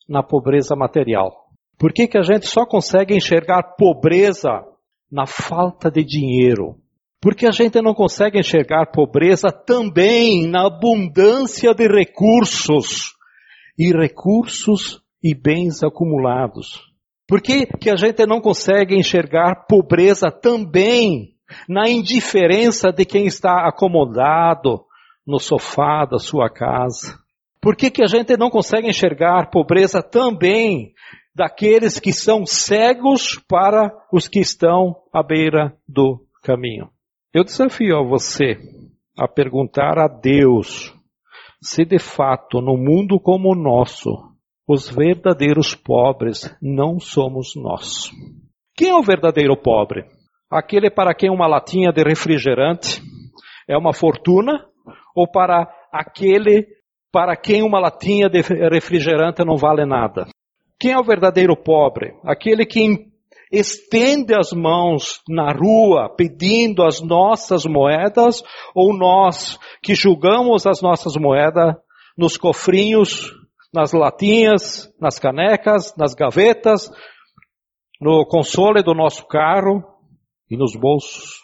na 0.07 0.23
pobreza 0.23 0.77
material? 0.77 1.49
Por 1.79 1.93
que, 1.93 2.07
que 2.07 2.19
a 2.19 2.23
gente 2.23 2.47
só 2.47 2.67
consegue 2.67 3.17
enxergar 3.17 3.75
pobreza 3.79 4.51
na 5.11 5.27
falta 5.27 5.91
de 5.91 6.05
dinheiro? 6.05 6.77
Porque 7.21 7.47
a 7.47 7.51
gente 7.51 7.83
não 7.83 7.95
consegue 7.95 8.39
enxergar 8.39 8.93
pobreza 8.93 9.51
também 9.51 10.47
na 10.47 10.67
abundância 10.67 11.75
de 11.75 11.89
recursos 11.89 13.15
e 13.77 13.93
recursos 13.93 15.03
e 15.23 15.35
bens 15.35 15.83
acumulados. 15.83 16.81
Por 17.27 17.43
que, 17.43 17.67
que 17.67 17.91
a 17.91 17.97
gente 17.97 18.25
não 18.25 18.41
consegue 18.41 18.97
enxergar 18.97 19.67
pobreza 19.69 20.31
também 20.31 21.35
na 21.69 21.89
indiferença 21.89 22.93
de 22.93 23.05
quem 23.05 23.27
está 23.27 23.67
acomodado 23.67 24.85
no 25.27 25.39
sofá 25.39 26.07
da 26.07 26.19
sua 26.19 26.49
casa? 26.49 27.19
Por 27.61 27.77
que, 27.77 27.91
que 27.91 28.03
a 28.03 28.07
gente 28.07 28.37
não 28.37 28.49
consegue 28.49 28.89
enxergar 28.89 29.51
pobreza 29.51 30.03
também 30.03 30.95
daqueles 31.35 31.99
que 31.99 32.13
são 32.13 32.47
cegos 32.47 33.39
para 33.49 33.93
os 34.13 34.29
que 34.29 34.39
estão 34.39 34.95
à 35.13 35.23
beira 35.23 35.77
do 35.87 36.25
caminho? 36.43 36.89
Eu 37.35 37.45
desafio 37.45 37.99
a 37.99 38.03
você 38.03 38.57
a 39.19 39.29
perguntar 39.29 39.99
a 39.99 40.09
Deus 40.09 40.95
se 41.63 41.85
de 41.85 41.99
fato 41.99 42.61
no 42.63 42.77
mundo 42.77 43.21
como 43.21 43.53
o 43.53 43.55
nosso, 43.55 44.11
os 44.67 44.89
verdadeiros 44.89 45.75
pobres 45.75 46.57
não 46.63 46.99
somos 46.99 47.55
nós. 47.55 48.11
Quem 48.75 48.89
é 48.89 48.97
o 48.97 49.03
verdadeiro 49.03 49.57
pobre? 49.57 50.07
Aquele 50.51 50.91
para 50.91 51.15
quem 51.15 51.31
uma 51.31 51.47
latinha 51.47 51.93
de 51.93 52.03
refrigerante 52.03 53.03
é 53.69 53.77
uma 53.77 53.93
fortuna 53.93 54.65
ou 55.15 55.31
para 55.31 55.69
aquele 55.93 56.67
para 57.13 57.37
quem 57.37 57.63
uma 57.63 57.79
latinha 57.79 58.29
de 58.31 58.41
refrigerante 58.41 59.45
não 59.45 59.57
vale 59.57 59.85
nada? 59.85 60.27
Quem 60.81 60.93
é 60.93 60.99
o 60.99 61.05
verdadeiro 61.05 61.55
pobre? 61.57 62.15
Aquele 62.25 62.65
que 62.65 62.81
estende 63.51 64.35
as 64.35 64.53
mãos 64.53 65.21
na 65.29 65.53
rua 65.53 66.15
pedindo 66.15 66.83
as 66.83 67.01
nossas 67.01 67.65
moedas, 67.65 68.43
ou 68.75 68.97
nós 68.97 69.59
que 69.83 69.95
julgamos 69.95 70.67
as 70.67 70.83
nossas 70.83 71.17
moedas 71.17 71.75
nos 72.17 72.37
cofrinhos, 72.37 73.33
nas 73.73 73.93
latinhas, 73.93 74.93
nas 75.01 75.19
canecas, 75.19 75.95
nas 75.97 76.15
gavetas, 76.15 76.91
no 78.01 78.27
console 78.27 78.83
do 78.83 78.95
nosso 78.95 79.27
carro 79.27 79.83
e 80.51 80.57
nos 80.57 80.75
bolsos. 80.75 81.39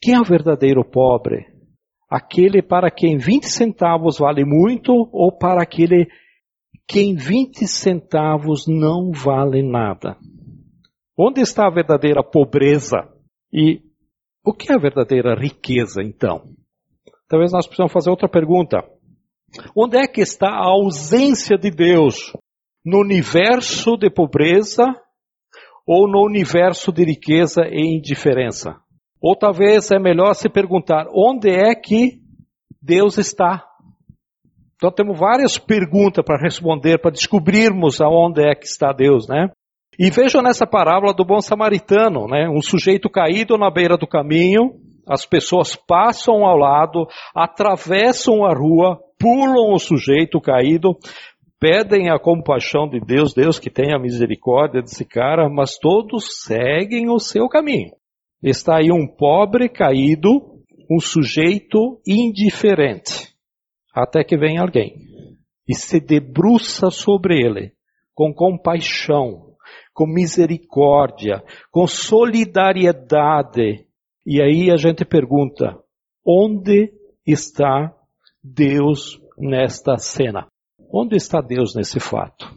Quem 0.00 0.14
é 0.14 0.20
o 0.20 0.24
verdadeiro 0.24 0.84
pobre? 0.84 1.46
Aquele 2.10 2.60
para 2.62 2.90
quem 2.90 3.16
20 3.16 3.44
centavos 3.44 4.18
vale 4.18 4.44
muito 4.44 4.92
ou 5.12 5.36
para 5.36 5.62
aquele 5.62 6.06
que 6.86 7.00
em 7.00 7.14
20 7.14 7.66
centavos 7.66 8.66
não 8.66 9.12
vale 9.12 9.62
nada. 9.62 10.16
Onde 11.18 11.40
está 11.40 11.66
a 11.66 11.70
verdadeira 11.70 12.22
pobreza? 12.22 13.08
E 13.52 13.80
o 14.44 14.52
que 14.52 14.72
é 14.72 14.74
a 14.74 14.78
verdadeira 14.78 15.34
riqueza, 15.34 16.02
então? 16.02 16.42
Talvez 17.28 17.52
nós 17.52 17.66
precisamos 17.66 17.92
fazer 17.92 18.10
outra 18.10 18.28
pergunta. 18.28 18.82
Onde 19.76 19.98
é 19.98 20.06
que 20.06 20.20
está 20.20 20.48
a 20.48 20.66
ausência 20.66 21.56
de 21.56 21.70
Deus? 21.70 22.32
No 22.84 23.00
universo 23.00 23.96
de 23.96 24.10
pobreza 24.10 24.84
ou 25.86 26.08
no 26.08 26.24
universo 26.24 26.90
de 26.90 27.04
riqueza 27.04 27.62
e 27.70 27.96
indiferença? 27.96 28.76
Ou 29.20 29.36
talvez 29.36 29.90
é 29.92 29.98
melhor 29.98 30.34
se 30.34 30.48
perguntar: 30.48 31.06
onde 31.14 31.48
é 31.48 31.74
que 31.74 32.20
Deus 32.80 33.18
está? 33.18 33.64
Então 34.82 34.90
temos 34.90 35.16
várias 35.16 35.58
perguntas 35.58 36.24
para 36.24 36.42
responder, 36.42 36.98
para 36.98 37.12
descobrirmos 37.12 38.00
aonde 38.00 38.42
é 38.42 38.52
que 38.52 38.66
está 38.66 38.92
Deus, 38.92 39.28
né? 39.28 39.48
E 39.96 40.10
vejam 40.10 40.42
nessa 40.42 40.66
parábola 40.66 41.14
do 41.14 41.24
bom 41.24 41.40
samaritano, 41.40 42.26
né? 42.26 42.48
Um 42.50 42.60
sujeito 42.60 43.08
caído 43.08 43.56
na 43.56 43.70
beira 43.70 43.96
do 43.96 44.08
caminho, 44.08 44.72
as 45.08 45.24
pessoas 45.24 45.76
passam 45.76 46.44
ao 46.44 46.56
lado, 46.56 47.06
atravessam 47.32 48.44
a 48.44 48.52
rua, 48.52 48.98
pulam 49.20 49.72
o 49.72 49.78
sujeito 49.78 50.40
caído, 50.40 50.96
pedem 51.60 52.10
a 52.10 52.18
compaixão 52.18 52.88
de 52.88 52.98
Deus, 52.98 53.32
Deus 53.32 53.60
que 53.60 53.70
tenha 53.70 54.00
misericórdia 54.00 54.82
desse 54.82 55.04
cara, 55.04 55.48
mas 55.48 55.78
todos 55.78 56.42
seguem 56.42 57.08
o 57.08 57.20
seu 57.20 57.48
caminho. 57.48 57.92
Está 58.42 58.78
aí 58.78 58.90
um 58.90 59.06
pobre 59.06 59.68
caído, 59.68 60.28
um 60.90 60.98
sujeito 60.98 62.00
indiferente 62.04 63.31
até 63.92 64.24
que 64.24 64.36
vem 64.36 64.58
alguém 64.58 64.96
e 65.68 65.74
se 65.74 66.00
debruça 66.00 66.90
sobre 66.90 67.40
ele 67.40 67.72
com 68.14 68.32
compaixão, 68.32 69.54
com 69.94 70.06
misericórdia, 70.06 71.42
com 71.70 71.86
solidariedade. 71.86 73.86
E 74.26 74.42
aí 74.42 74.70
a 74.70 74.76
gente 74.76 75.04
pergunta: 75.04 75.78
onde 76.26 76.92
está 77.26 77.94
Deus 78.42 79.20
nesta 79.38 79.98
cena? 79.98 80.46
Onde 80.92 81.16
está 81.16 81.40
Deus 81.40 81.74
nesse 81.74 82.00
fato? 82.00 82.54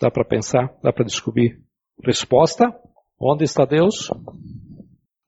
Dá 0.00 0.10
para 0.10 0.24
pensar? 0.24 0.72
Dá 0.82 0.92
para 0.92 1.04
descobrir? 1.04 1.60
Resposta: 2.04 2.64
onde 3.20 3.44
está 3.44 3.64
Deus? 3.64 4.10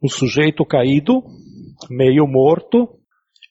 Um 0.03 0.09
sujeito 0.09 0.65
caído, 0.65 1.23
meio 1.91 2.27
morto, 2.27 3.00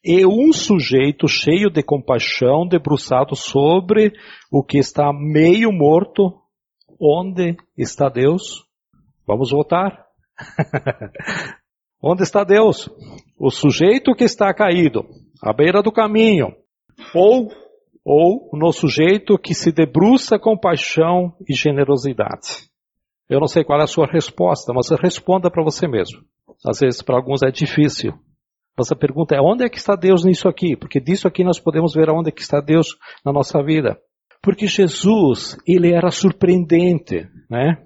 e 0.03 0.25
um 0.25 0.53
sujeito 0.53 1.27
cheio 1.27 1.69
de 1.69 1.83
compaixão, 1.83 2.67
debruçado 2.67 3.35
sobre 3.35 4.13
o 4.51 4.63
que 4.63 4.77
está 4.77 5.11
meio 5.13 5.71
morto, 5.71 6.41
onde 6.99 7.57
está 7.77 8.09
Deus? 8.09 8.63
Vamos 9.27 9.51
voltar. 9.51 10.05
onde 12.01 12.23
está 12.23 12.43
Deus? 12.43 12.89
O 13.37 13.49
sujeito 13.49 14.15
que 14.15 14.23
está 14.23 14.53
caído, 14.53 15.05
à 15.43 15.53
beira 15.53 15.81
do 15.81 15.91
caminho, 15.91 16.55
ou 17.13 17.49
ou 18.11 18.49
no 18.53 18.71
sujeito 18.71 19.37
que 19.37 19.53
se 19.53 19.71
debruça 19.71 20.39
com 20.39 20.57
paixão 20.57 21.35
e 21.47 21.53
generosidade? 21.53 22.69
Eu 23.29 23.39
não 23.39 23.47
sei 23.47 23.63
qual 23.63 23.79
é 23.79 23.83
a 23.83 23.87
sua 23.87 24.07
resposta, 24.07 24.73
mas 24.73 24.89
responda 24.99 25.51
para 25.51 25.63
você 25.63 25.87
mesmo. 25.87 26.21
Às 26.67 26.79
vezes 26.79 27.03
para 27.03 27.15
alguns 27.15 27.43
é 27.43 27.51
difícil. 27.51 28.13
Mas 28.79 28.93
a 28.93 28.95
pergunta 28.95 29.35
é 29.35 29.41
onde 29.41 29.65
é 29.65 29.69
que 29.69 29.77
está 29.77 29.93
Deus 29.93 30.23
nisso 30.23 30.47
aqui? 30.47 30.73
Porque 30.73 31.01
disso 31.01 31.27
aqui 31.27 31.43
nós 31.43 31.59
podemos 31.59 31.93
ver 31.93 32.09
onde 32.09 32.29
é 32.29 32.31
que 32.31 32.41
está 32.41 32.61
Deus 32.61 32.95
na 33.25 33.33
nossa 33.33 33.61
vida. 33.61 33.99
Porque 34.41 34.67
Jesus, 34.67 35.57
ele 35.67 35.93
era 35.93 36.09
surpreendente, 36.11 37.27
né? 37.51 37.83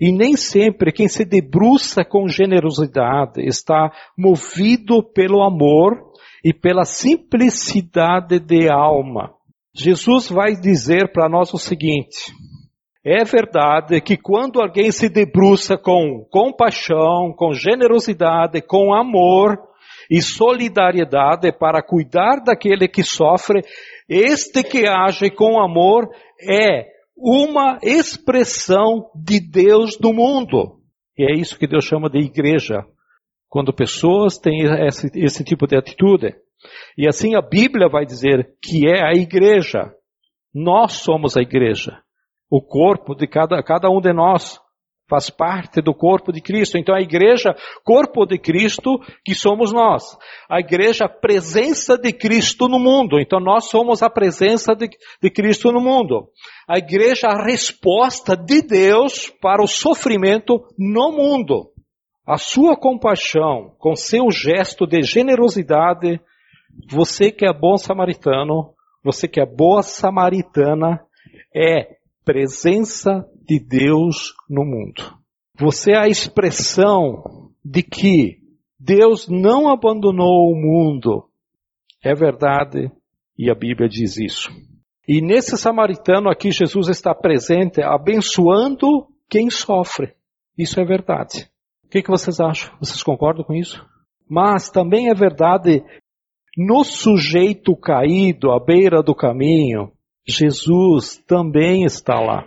E 0.00 0.10
nem 0.10 0.38
sempre 0.38 0.92
quem 0.92 1.08
se 1.08 1.26
debruça 1.26 2.06
com 2.06 2.26
generosidade 2.26 3.42
está 3.44 3.92
movido 4.16 5.02
pelo 5.02 5.42
amor 5.42 6.10
e 6.42 6.54
pela 6.54 6.86
simplicidade 6.86 8.40
de 8.40 8.70
alma. 8.70 9.34
Jesus 9.74 10.30
vai 10.30 10.54
dizer 10.54 11.12
para 11.12 11.28
nós 11.28 11.52
o 11.52 11.58
seguinte: 11.58 12.32
é 13.04 13.24
verdade 13.24 14.00
que 14.00 14.16
quando 14.16 14.58
alguém 14.58 14.90
se 14.90 15.10
debruça 15.10 15.76
com 15.76 16.26
compaixão, 16.30 17.34
com 17.36 17.52
generosidade, 17.52 18.62
com 18.62 18.94
amor 18.94 19.68
e 20.10 20.20
solidariedade 20.20 21.52
para 21.52 21.82
cuidar 21.82 22.42
daquele 22.44 22.88
que 22.88 23.04
sofre, 23.04 23.62
este 24.08 24.64
que 24.64 24.88
age 24.88 25.30
com 25.30 25.62
amor 25.62 26.10
é 26.42 26.88
uma 27.16 27.78
expressão 27.80 29.08
de 29.14 29.38
Deus 29.38 29.96
do 29.96 30.12
mundo. 30.12 30.80
E 31.16 31.30
é 31.30 31.38
isso 31.38 31.56
que 31.56 31.68
Deus 31.68 31.84
chama 31.84 32.10
de 32.10 32.18
igreja. 32.18 32.84
Quando 33.48 33.72
pessoas 33.72 34.36
têm 34.36 34.62
esse, 34.86 35.08
esse 35.14 35.44
tipo 35.44 35.66
de 35.66 35.76
atitude. 35.76 36.34
E 36.98 37.06
assim 37.06 37.36
a 37.36 37.42
Bíblia 37.42 37.88
vai 37.88 38.04
dizer 38.04 38.56
que 38.62 38.88
é 38.88 39.06
a 39.06 39.12
igreja. 39.12 39.92
Nós 40.52 40.94
somos 40.94 41.36
a 41.36 41.42
igreja. 41.42 42.00
O 42.50 42.60
corpo 42.60 43.14
de 43.14 43.28
cada, 43.28 43.62
cada 43.62 43.88
um 43.88 44.00
de 44.00 44.12
nós 44.12 44.58
faz 45.10 45.28
parte 45.28 45.82
do 45.82 45.92
corpo 45.92 46.32
de 46.32 46.40
Cristo. 46.40 46.78
Então 46.78 46.94
a 46.94 47.00
igreja, 47.00 47.54
corpo 47.84 48.24
de 48.24 48.38
Cristo, 48.38 49.00
que 49.24 49.34
somos 49.34 49.72
nós. 49.72 50.04
A 50.48 50.60
igreja, 50.60 51.08
presença 51.08 51.98
de 51.98 52.12
Cristo 52.12 52.68
no 52.68 52.78
mundo. 52.78 53.18
Então 53.18 53.40
nós 53.40 53.68
somos 53.68 54.02
a 54.02 54.08
presença 54.08 54.74
de, 54.74 54.88
de 55.20 55.30
Cristo 55.30 55.72
no 55.72 55.80
mundo. 55.80 56.28
A 56.68 56.78
igreja, 56.78 57.26
a 57.26 57.44
resposta 57.44 58.36
de 58.36 58.62
Deus 58.62 59.28
para 59.42 59.60
o 59.60 59.66
sofrimento 59.66 60.62
no 60.78 61.10
mundo. 61.10 61.72
A 62.24 62.38
sua 62.38 62.76
compaixão, 62.76 63.74
com 63.78 63.96
seu 63.96 64.30
gesto 64.30 64.86
de 64.86 65.02
generosidade, 65.02 66.20
você 66.88 67.32
que 67.32 67.44
é 67.44 67.52
bom 67.52 67.76
samaritano, 67.76 68.72
você 69.02 69.26
que 69.26 69.40
é 69.40 69.46
boa 69.46 69.82
samaritana, 69.82 71.00
é 71.52 71.96
presença 72.24 73.26
de 73.50 73.58
Deus 73.58 74.32
no 74.48 74.64
mundo. 74.64 75.12
Você 75.58 75.90
é 75.90 75.98
a 75.98 76.08
expressão 76.08 77.50
de 77.64 77.82
que 77.82 78.38
Deus 78.78 79.26
não 79.28 79.68
abandonou 79.68 80.52
o 80.52 80.54
mundo. 80.54 81.24
É 82.00 82.14
verdade 82.14 82.92
e 83.36 83.50
a 83.50 83.54
Bíblia 83.54 83.88
diz 83.88 84.16
isso. 84.16 84.48
E 85.08 85.20
nesse 85.20 85.58
samaritano 85.58 86.30
aqui, 86.30 86.52
Jesus 86.52 86.86
está 86.86 87.12
presente, 87.12 87.82
abençoando 87.82 89.08
quem 89.28 89.50
sofre. 89.50 90.14
Isso 90.56 90.80
é 90.80 90.84
verdade. 90.84 91.50
O 91.84 91.88
que, 91.88 92.02
que 92.02 92.10
vocês 92.10 92.38
acham? 92.38 92.72
Vocês 92.78 93.02
concordam 93.02 93.42
com 93.44 93.52
isso? 93.52 93.84
Mas 94.28 94.70
também 94.70 95.10
é 95.10 95.14
verdade, 95.14 95.82
no 96.56 96.84
sujeito 96.84 97.74
caído 97.74 98.52
à 98.52 98.64
beira 98.64 99.02
do 99.02 99.12
caminho, 99.12 99.90
Jesus 100.24 101.16
também 101.26 101.84
está 101.84 102.20
lá. 102.20 102.46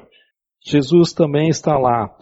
Jesus 0.65 1.13
também 1.13 1.49
está 1.49 1.77
lá. 1.77 2.15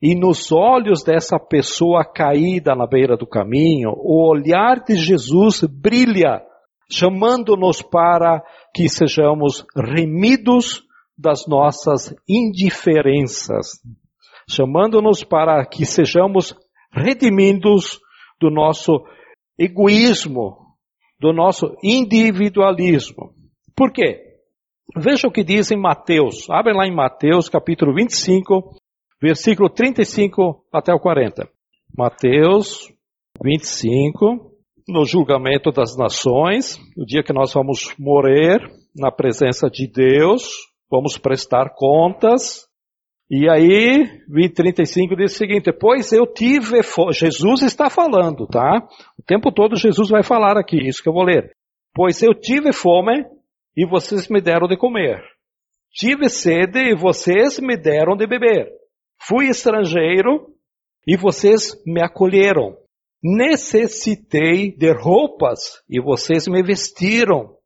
E 0.00 0.14
nos 0.14 0.50
olhos 0.50 1.04
dessa 1.04 1.38
pessoa 1.38 2.04
caída 2.04 2.74
na 2.74 2.86
beira 2.86 3.16
do 3.16 3.26
caminho, 3.26 3.90
o 3.94 4.28
olhar 4.28 4.82
de 4.82 4.96
Jesus 4.96 5.62
brilha, 5.62 6.42
chamando-nos 6.90 7.82
para 7.82 8.42
que 8.74 8.88
sejamos 8.88 9.64
remidos 9.76 10.82
das 11.16 11.46
nossas 11.46 12.14
indiferenças, 12.28 13.80
chamando-nos 14.48 15.22
para 15.22 15.64
que 15.64 15.84
sejamos 15.84 16.56
redimidos 16.92 18.00
do 18.40 18.50
nosso 18.50 19.04
egoísmo, 19.56 20.56
do 21.20 21.32
nosso 21.32 21.76
individualismo. 21.82 23.32
Por 23.76 23.92
quê? 23.92 24.31
Veja 24.96 25.26
o 25.26 25.32
que 25.32 25.44
diz 25.44 25.70
em 25.70 25.80
Mateus. 25.80 26.48
Abre 26.50 26.74
lá 26.74 26.86
em 26.86 26.94
Mateus, 26.94 27.48
capítulo 27.48 27.94
25, 27.94 28.76
versículo 29.20 29.70
35 29.70 30.64
até 30.72 30.92
o 30.92 31.00
40. 31.00 31.48
Mateus 31.96 32.92
25, 33.42 34.52
no 34.88 35.04
julgamento 35.04 35.70
das 35.70 35.96
nações, 35.96 36.78
o 36.96 37.04
dia 37.06 37.22
que 37.22 37.32
nós 37.32 37.52
vamos 37.52 37.94
morrer 37.98 38.60
na 38.94 39.10
presença 39.10 39.70
de 39.70 39.86
Deus, 39.86 40.42
vamos 40.90 41.16
prestar 41.16 41.74
contas. 41.74 42.66
E 43.30 43.48
aí, 43.48 44.06
35 44.54 45.16
diz 45.16 45.34
o 45.34 45.38
seguinte: 45.38 45.72
Pois 45.72 46.12
eu 46.12 46.26
tive 46.26 46.82
fome. 46.82 47.14
Jesus 47.14 47.62
está 47.62 47.88
falando, 47.88 48.46
tá? 48.46 48.86
O 49.18 49.22
tempo 49.22 49.50
todo 49.50 49.76
Jesus 49.76 50.10
vai 50.10 50.22
falar 50.22 50.58
aqui, 50.58 50.76
isso 50.76 51.02
que 51.02 51.08
eu 51.08 51.14
vou 51.14 51.24
ler. 51.24 51.50
Pois 51.94 52.22
eu 52.22 52.34
tive 52.34 52.72
fome 52.72 53.24
e 53.76 53.86
vocês 53.86 54.28
me 54.28 54.40
deram 54.40 54.66
de 54.66 54.76
comer. 54.76 55.22
Tive 55.92 56.28
sede 56.28 56.78
e 56.78 56.94
vocês 56.94 57.58
me 57.58 57.76
deram 57.76 58.16
de 58.16 58.26
beber. 58.26 58.68
Fui 59.20 59.48
estrangeiro 59.48 60.54
e 61.06 61.16
vocês 61.16 61.74
me 61.86 62.02
acolheram. 62.02 62.76
Necessitei 63.22 64.74
de 64.76 64.92
roupas 64.92 65.82
e 65.88 66.00
vocês 66.00 66.48
me 66.48 66.62
vestiram. 66.62 67.56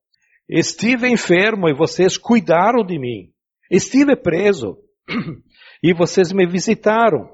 Estive 0.49 1.09
enfermo 1.09 1.69
e 1.69 1.75
vocês 1.75 2.19
cuidaram 2.19 2.85
de 2.85 2.99
mim. 2.99 3.31
Estive 3.71 4.17
preso 4.17 4.79
e 5.83 5.95
vocês 5.95 6.33
me 6.33 6.47
visitaram. 6.47 7.29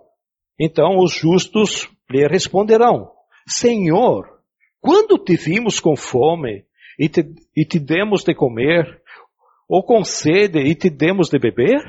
Então 0.58 0.98
os 0.98 1.12
justos 1.12 1.88
lhe 2.10 2.26
responderão: 2.26 3.10
Senhor, 3.46 4.28
quando 4.80 5.18
te 5.18 5.36
vimos 5.36 5.80
com 5.80 5.96
fome 5.96 6.64
e 6.98 7.08
te, 7.08 7.24
e 7.56 7.64
te 7.64 7.78
demos 7.78 8.24
de 8.24 8.34
comer, 8.34 9.00
ou 9.68 9.82
com 9.82 10.04
sede 10.04 10.58
e 10.60 10.74
te 10.74 10.90
demos 10.90 11.28
de 11.28 11.38
beber? 11.38 11.80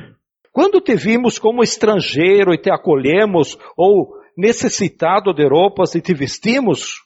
Quando 0.51 0.79
te 0.79 0.95
vimos 0.95 1.39
como 1.39 1.63
estrangeiro 1.63 2.53
e 2.53 2.57
te 2.57 2.71
acolhemos, 2.71 3.57
ou 3.75 4.13
necessitado 4.37 5.33
de 5.33 5.47
roupas 5.47 5.95
e 5.95 6.01
te 6.01 6.13
vestimos? 6.13 7.01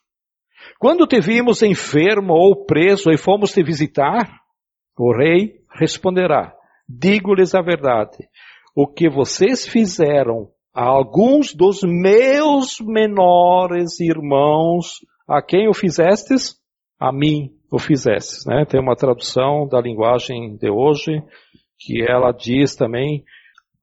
Quando 0.79 1.07
te 1.07 1.19
vimos 1.19 1.63
enfermo 1.63 2.33
ou 2.33 2.65
preso 2.65 3.09
e 3.09 3.17
fomos 3.17 3.51
te 3.51 3.63
visitar? 3.63 4.29
O 4.97 5.15
rei 5.15 5.61
responderá: 5.79 6.53
Digo-lhes 6.87 7.55
a 7.55 7.61
verdade. 7.61 8.17
O 8.75 8.87
que 8.87 9.09
vocês 9.09 9.67
fizeram 9.67 10.49
a 10.73 10.83
alguns 10.83 11.53
dos 11.53 11.79
meus 11.83 12.79
menores 12.79 13.99
irmãos, 13.99 14.99
a 15.27 15.41
quem 15.41 15.67
o 15.67 15.73
fizestes? 15.73 16.55
A 16.99 17.11
mim 17.11 17.56
o 17.71 17.79
fizesses. 17.79 18.45
Né? 18.45 18.65
Tem 18.65 18.79
uma 18.79 18.95
tradução 18.95 19.67
da 19.67 19.79
linguagem 19.79 20.55
de 20.57 20.69
hoje 20.69 21.21
que 21.79 22.01
ela 22.01 22.31
diz 22.31 22.75
também 22.75 23.23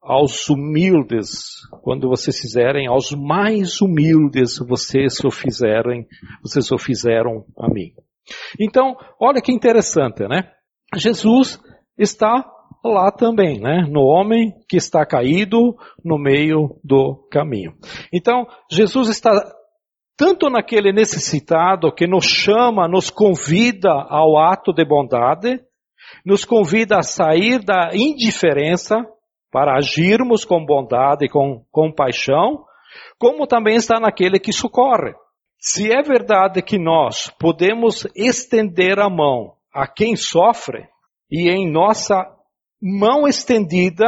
aos 0.00 0.50
humildes, 0.50 1.62
quando 1.82 2.08
vocês 2.08 2.38
fizerem 2.38 2.86
aos 2.86 3.12
mais 3.12 3.80
humildes, 3.80 4.58
vocês 4.58 5.18
o 5.24 5.30
fizerem, 5.30 6.06
vocês 6.42 6.70
o 6.70 6.76
fizeram 6.76 7.46
a 7.58 7.68
mim. 7.68 7.92
Então, 8.60 8.96
olha 9.18 9.40
que 9.40 9.50
interessante, 9.52 10.28
né? 10.28 10.50
Jesus 10.94 11.58
está 11.96 12.44
lá 12.84 13.10
também, 13.10 13.58
né? 13.58 13.86
No 13.88 14.02
homem 14.02 14.52
que 14.68 14.76
está 14.76 15.06
caído 15.06 15.74
no 16.04 16.18
meio 16.18 16.78
do 16.84 17.26
caminho. 17.30 17.72
Então, 18.12 18.46
Jesus 18.70 19.08
está 19.08 19.30
tanto 20.16 20.48
naquele 20.48 20.92
necessitado 20.92 21.92
que 21.92 22.06
nos 22.06 22.24
chama, 22.24 22.88
nos 22.88 23.10
convida 23.10 23.90
ao 23.90 24.38
ato 24.38 24.72
de 24.72 24.84
bondade, 24.84 25.60
nos 26.24 26.44
convida 26.44 26.98
a 26.98 27.02
sair 27.02 27.64
da 27.64 27.90
indiferença 27.92 29.04
para 29.50 29.76
agirmos 29.76 30.44
com 30.44 30.64
bondade 30.64 31.26
e 31.26 31.28
com 31.28 31.64
compaixão, 31.70 32.64
como 33.18 33.46
também 33.46 33.76
está 33.76 33.98
naquele 34.00 34.38
que 34.38 34.52
socorre. 34.52 35.14
Se 35.58 35.92
é 35.92 36.02
verdade 36.02 36.60
que 36.62 36.78
nós 36.78 37.30
podemos 37.38 38.06
estender 38.14 38.98
a 38.98 39.08
mão 39.08 39.54
a 39.72 39.86
quem 39.86 40.14
sofre, 40.14 40.86
e 41.30 41.50
em 41.50 41.70
nossa 41.70 42.24
mão 42.80 43.26
estendida, 43.26 44.06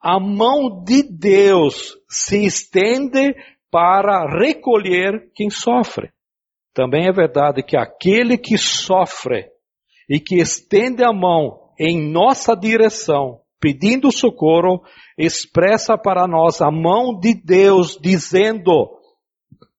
a 0.00 0.20
mão 0.20 0.82
de 0.84 1.02
Deus 1.02 1.96
se 2.08 2.44
estende 2.44 3.34
para 3.74 4.24
recolher 4.24 5.32
quem 5.34 5.50
sofre. 5.50 6.10
Também 6.72 7.08
é 7.08 7.12
verdade 7.12 7.60
que 7.60 7.76
aquele 7.76 8.38
que 8.38 8.56
sofre 8.56 9.48
e 10.08 10.20
que 10.20 10.36
estende 10.36 11.02
a 11.02 11.12
mão 11.12 11.72
em 11.76 12.00
nossa 12.08 12.54
direção, 12.54 13.40
pedindo 13.60 14.12
socorro, 14.12 14.80
expressa 15.18 15.98
para 15.98 16.24
nós 16.28 16.62
a 16.62 16.70
mão 16.70 17.18
de 17.18 17.34
Deus 17.34 17.98
dizendo: 18.00 18.96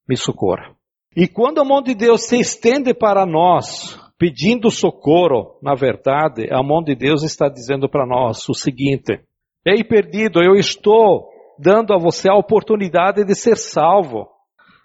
me 0.06 0.14
socorra. 0.14 0.76
E 1.16 1.26
quando 1.26 1.62
a 1.62 1.64
mão 1.64 1.80
de 1.80 1.94
Deus 1.94 2.26
se 2.26 2.38
estende 2.38 2.92
para 2.92 3.24
nós, 3.24 3.98
pedindo 4.18 4.70
socorro, 4.70 5.58
na 5.62 5.74
verdade, 5.74 6.52
a 6.52 6.62
mão 6.62 6.82
de 6.82 6.94
Deus 6.94 7.22
está 7.22 7.48
dizendo 7.48 7.88
para 7.88 8.04
nós 8.04 8.46
o 8.46 8.52
seguinte: 8.52 9.22
Ei, 9.66 9.82
perdido, 9.82 10.42
eu 10.42 10.54
estou 10.54 11.34
dando 11.58 11.92
a 11.92 11.98
você 11.98 12.28
a 12.28 12.36
oportunidade 12.36 13.24
de 13.24 13.34
ser 13.34 13.56
salvo. 13.56 14.28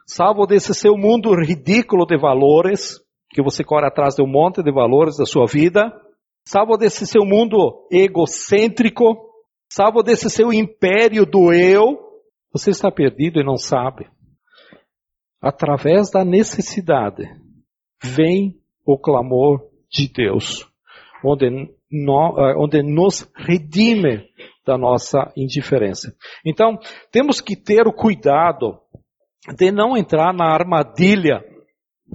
Salvo 0.05 0.45
desse 0.45 0.73
seu 0.73 0.97
mundo 0.97 1.33
ridículo 1.33 2.05
de 2.05 2.17
valores, 2.17 2.99
que 3.29 3.41
você 3.41 3.63
corre 3.63 3.87
atrás 3.87 4.15
de 4.15 4.23
um 4.23 4.27
monte 4.27 4.61
de 4.61 4.71
valores 4.71 5.17
da 5.17 5.25
sua 5.25 5.45
vida. 5.45 5.91
Salvo 6.45 6.77
desse 6.77 7.05
seu 7.07 7.23
mundo 7.25 7.87
egocêntrico. 7.91 9.29
Salvo 9.69 10.03
desse 10.03 10.29
seu 10.29 10.51
império 10.51 11.25
do 11.25 11.53
eu. 11.53 11.97
Você 12.51 12.71
está 12.71 12.91
perdido 12.91 13.39
e 13.39 13.45
não 13.45 13.55
sabe. 13.55 14.09
Através 15.41 16.11
da 16.11 16.25
necessidade, 16.25 17.23
vem 18.03 18.59
o 18.85 18.97
clamor 18.97 19.61
de 19.89 20.07
Deus, 20.07 20.67
onde, 21.23 21.49
no, 21.91 22.35
eh, 22.37 22.55
onde 22.57 22.83
nos 22.83 23.27
redime 23.35 24.25
da 24.65 24.77
nossa 24.77 25.31
indiferença. 25.35 26.13
Então, 26.45 26.77
temos 27.11 27.41
que 27.41 27.55
ter 27.55 27.87
o 27.87 27.93
cuidado 27.93 28.79
de 29.55 29.71
não 29.71 29.97
entrar 29.97 30.33
na 30.33 30.53
armadilha 30.53 31.43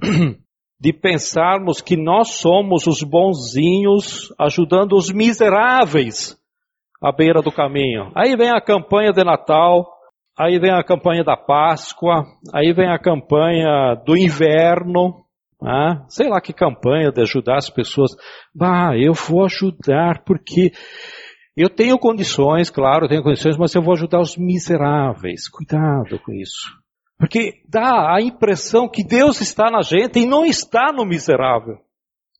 de 0.79 0.93
pensarmos 0.93 1.81
que 1.81 1.97
nós 1.97 2.35
somos 2.35 2.87
os 2.87 3.01
bonzinhos 3.03 4.33
ajudando 4.39 4.93
os 4.93 5.11
miseráveis 5.11 6.37
à 7.01 7.11
beira 7.11 7.41
do 7.41 7.51
caminho. 7.51 8.11
Aí 8.15 8.35
vem 8.35 8.49
a 8.49 8.61
campanha 8.61 9.11
de 9.11 9.23
Natal, 9.23 9.85
aí 10.37 10.59
vem 10.59 10.71
a 10.71 10.83
campanha 10.83 11.23
da 11.23 11.35
Páscoa, 11.35 12.23
aí 12.53 12.73
vem 12.73 12.89
a 12.89 12.99
campanha 12.99 13.95
do 14.05 14.15
inverno, 14.15 15.25
ah, 15.61 16.05
sei 16.07 16.29
lá 16.29 16.39
que 16.39 16.53
campanha 16.53 17.11
de 17.11 17.21
ajudar 17.21 17.57
as 17.57 17.69
pessoas. 17.69 18.11
Bah, 18.53 18.95
eu 18.95 19.13
vou 19.13 19.43
ajudar 19.45 20.23
porque 20.23 20.71
eu 21.57 21.69
tenho 21.69 21.97
condições, 21.97 22.69
claro, 22.69 23.07
tenho 23.07 23.23
condições, 23.23 23.57
mas 23.57 23.73
eu 23.73 23.81
vou 23.81 23.93
ajudar 23.93 24.21
os 24.21 24.37
miseráveis. 24.37 25.49
Cuidado 25.49 26.19
com 26.23 26.31
isso. 26.31 26.71
Porque 27.17 27.63
dá 27.67 28.15
a 28.15 28.21
impressão 28.21 28.87
que 28.87 29.03
Deus 29.03 29.41
está 29.41 29.71
na 29.71 29.81
gente 29.81 30.19
e 30.19 30.25
não 30.27 30.45
está 30.45 30.93
no 30.93 31.03
miserável. 31.03 31.79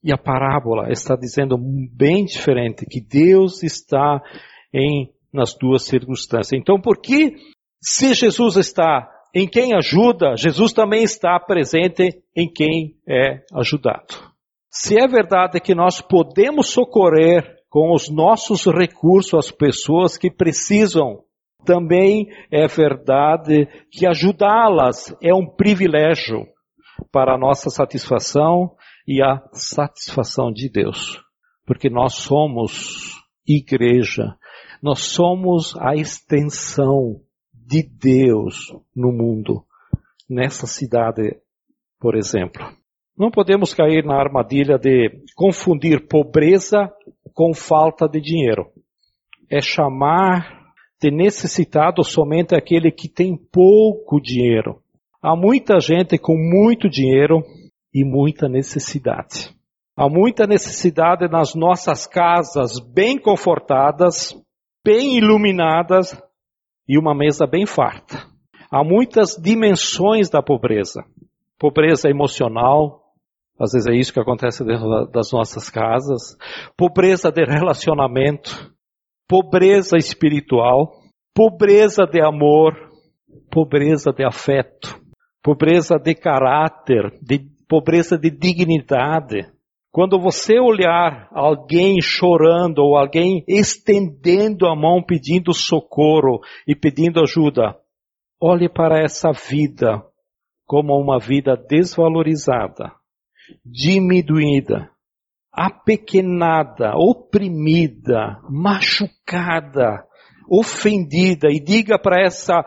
E 0.04 0.14
a 0.14 0.18
parábola 0.18 0.92
está 0.92 1.16
dizendo 1.16 1.58
bem 1.58 2.26
diferente, 2.26 2.86
que 2.86 3.02
Deus 3.02 3.64
está 3.64 4.22
em 4.72 5.12
nas 5.34 5.54
duas 5.54 5.84
circunstâncias. 5.84 6.54
Então, 6.54 6.80
por 6.80 7.00
que 7.00 7.36
se 7.82 8.14
Jesus 8.14 8.56
está 8.56 9.10
em 9.34 9.48
quem 9.48 9.74
ajuda, 9.74 10.36
Jesus 10.36 10.74
também 10.74 11.04
está 11.04 11.40
presente 11.40 12.24
em 12.36 12.52
quem 12.52 12.96
é 13.08 13.44
ajudado. 13.54 14.16
Se 14.70 14.98
é 14.98 15.08
verdade 15.08 15.60
que 15.60 15.76
nós 15.76 16.02
podemos 16.02 16.70
socorrer 16.70 17.57
com 17.70 17.94
os 17.94 18.10
nossos 18.10 18.66
recursos 18.66 19.34
as 19.34 19.52
pessoas 19.52 20.18
que 20.18 20.32
precisam, 20.32 21.24
também 21.66 22.28
é 22.52 22.66
verdade 22.68 23.68
que 23.92 24.08
ajudá-las 24.08 25.16
é 25.22 25.34
um 25.34 25.46
privilégio 25.46 26.48
para 27.12 27.36
a 27.36 27.38
nossa 27.38 27.70
satisfação 27.70 28.76
e 29.08 29.22
a 29.22 29.42
satisfação 29.52 30.52
de 30.52 30.70
Deus. 30.70 31.22
Porque 31.66 31.90
nós 31.90 32.16
somos 32.16 33.22
igreja, 33.46 34.36
nós 34.82 35.00
somos 35.00 35.76
a 35.78 35.96
extensão 35.96 37.22
de 37.54 37.84
Deus 37.84 38.74
no 38.96 39.12
mundo, 39.12 39.66
nessa 40.30 40.66
cidade, 40.66 41.38
por 42.00 42.16
exemplo. 42.16 42.66
Não 43.18 43.32
podemos 43.32 43.74
cair 43.74 44.06
na 44.06 44.16
armadilha 44.16 44.78
de 44.78 45.24
confundir 45.36 46.08
pobreza 46.08 46.94
com 47.38 47.54
falta 47.54 48.10
de 48.10 48.20
dinheiro. 48.20 48.66
É 49.48 49.62
chamar 49.62 50.74
de 51.00 51.12
necessitado 51.12 52.04
somente 52.04 52.56
aquele 52.56 52.92
que 52.92 53.08
tem 53.08 53.38
pouco 53.38 54.20
dinheiro. 54.20 54.82
Há 55.22 55.36
muita 55.36 55.80
gente 55.80 56.18
com 56.18 56.36
muito 56.36 56.90
dinheiro 56.90 57.44
e 57.94 58.04
muita 58.04 58.50
necessidade. 58.50 59.56
Há 59.96 60.10
muita 60.10 60.48
necessidade 60.48 61.28
nas 61.30 61.54
nossas 61.54 62.08
casas 62.08 62.80
bem 62.80 63.20
confortadas, 63.20 64.34
bem 64.84 65.16
iluminadas, 65.18 66.20
e 66.90 66.98
uma 66.98 67.14
mesa 67.14 67.46
bem 67.46 67.68
farta. 67.68 68.26
Há 68.72 68.84
muitas 68.84 69.36
dimensões 69.40 70.28
da 70.28 70.42
pobreza. 70.42 71.04
Pobreza 71.60 72.10
emocional, 72.10 73.07
às 73.60 73.72
vezes 73.72 73.88
é 73.88 73.96
isso 73.96 74.14
que 74.14 74.20
acontece 74.20 74.64
dentro 74.64 75.08
das 75.12 75.32
nossas 75.32 75.70
casas. 75.70 76.38
Pobreza 76.78 77.32
de 77.32 77.44
relacionamento. 77.44 78.72
Pobreza 79.28 79.98
espiritual. 79.98 80.92
Pobreza 81.34 82.06
de 82.06 82.22
amor. 82.22 82.74
Pobreza 83.52 84.12
de 84.12 84.24
afeto. 84.24 85.00
Pobreza 85.44 85.98
de 85.98 86.14
caráter. 86.14 87.12
De, 87.22 87.40
pobreza 87.68 88.18
de 88.18 88.30
dignidade. 88.30 89.48
Quando 89.92 90.20
você 90.20 90.60
olhar 90.60 91.28
alguém 91.32 92.00
chorando 92.00 92.80
ou 92.80 92.96
alguém 92.96 93.44
estendendo 93.48 94.68
a 94.68 94.76
mão 94.76 95.02
pedindo 95.02 95.52
socorro 95.54 96.40
e 96.68 96.76
pedindo 96.76 97.20
ajuda, 97.20 97.76
olhe 98.40 98.70
para 98.70 99.02
essa 99.02 99.32
vida 99.32 100.04
como 100.68 100.94
uma 101.00 101.18
vida 101.18 101.56
desvalorizada, 101.56 102.92
diminuída, 103.66 104.90
apequenada, 105.52 106.94
oprimida, 106.96 108.40
machucada, 108.50 110.06
ofendida 110.50 111.50
e 111.52 111.60
diga 111.60 112.00
para 112.00 112.22
essa 112.22 112.64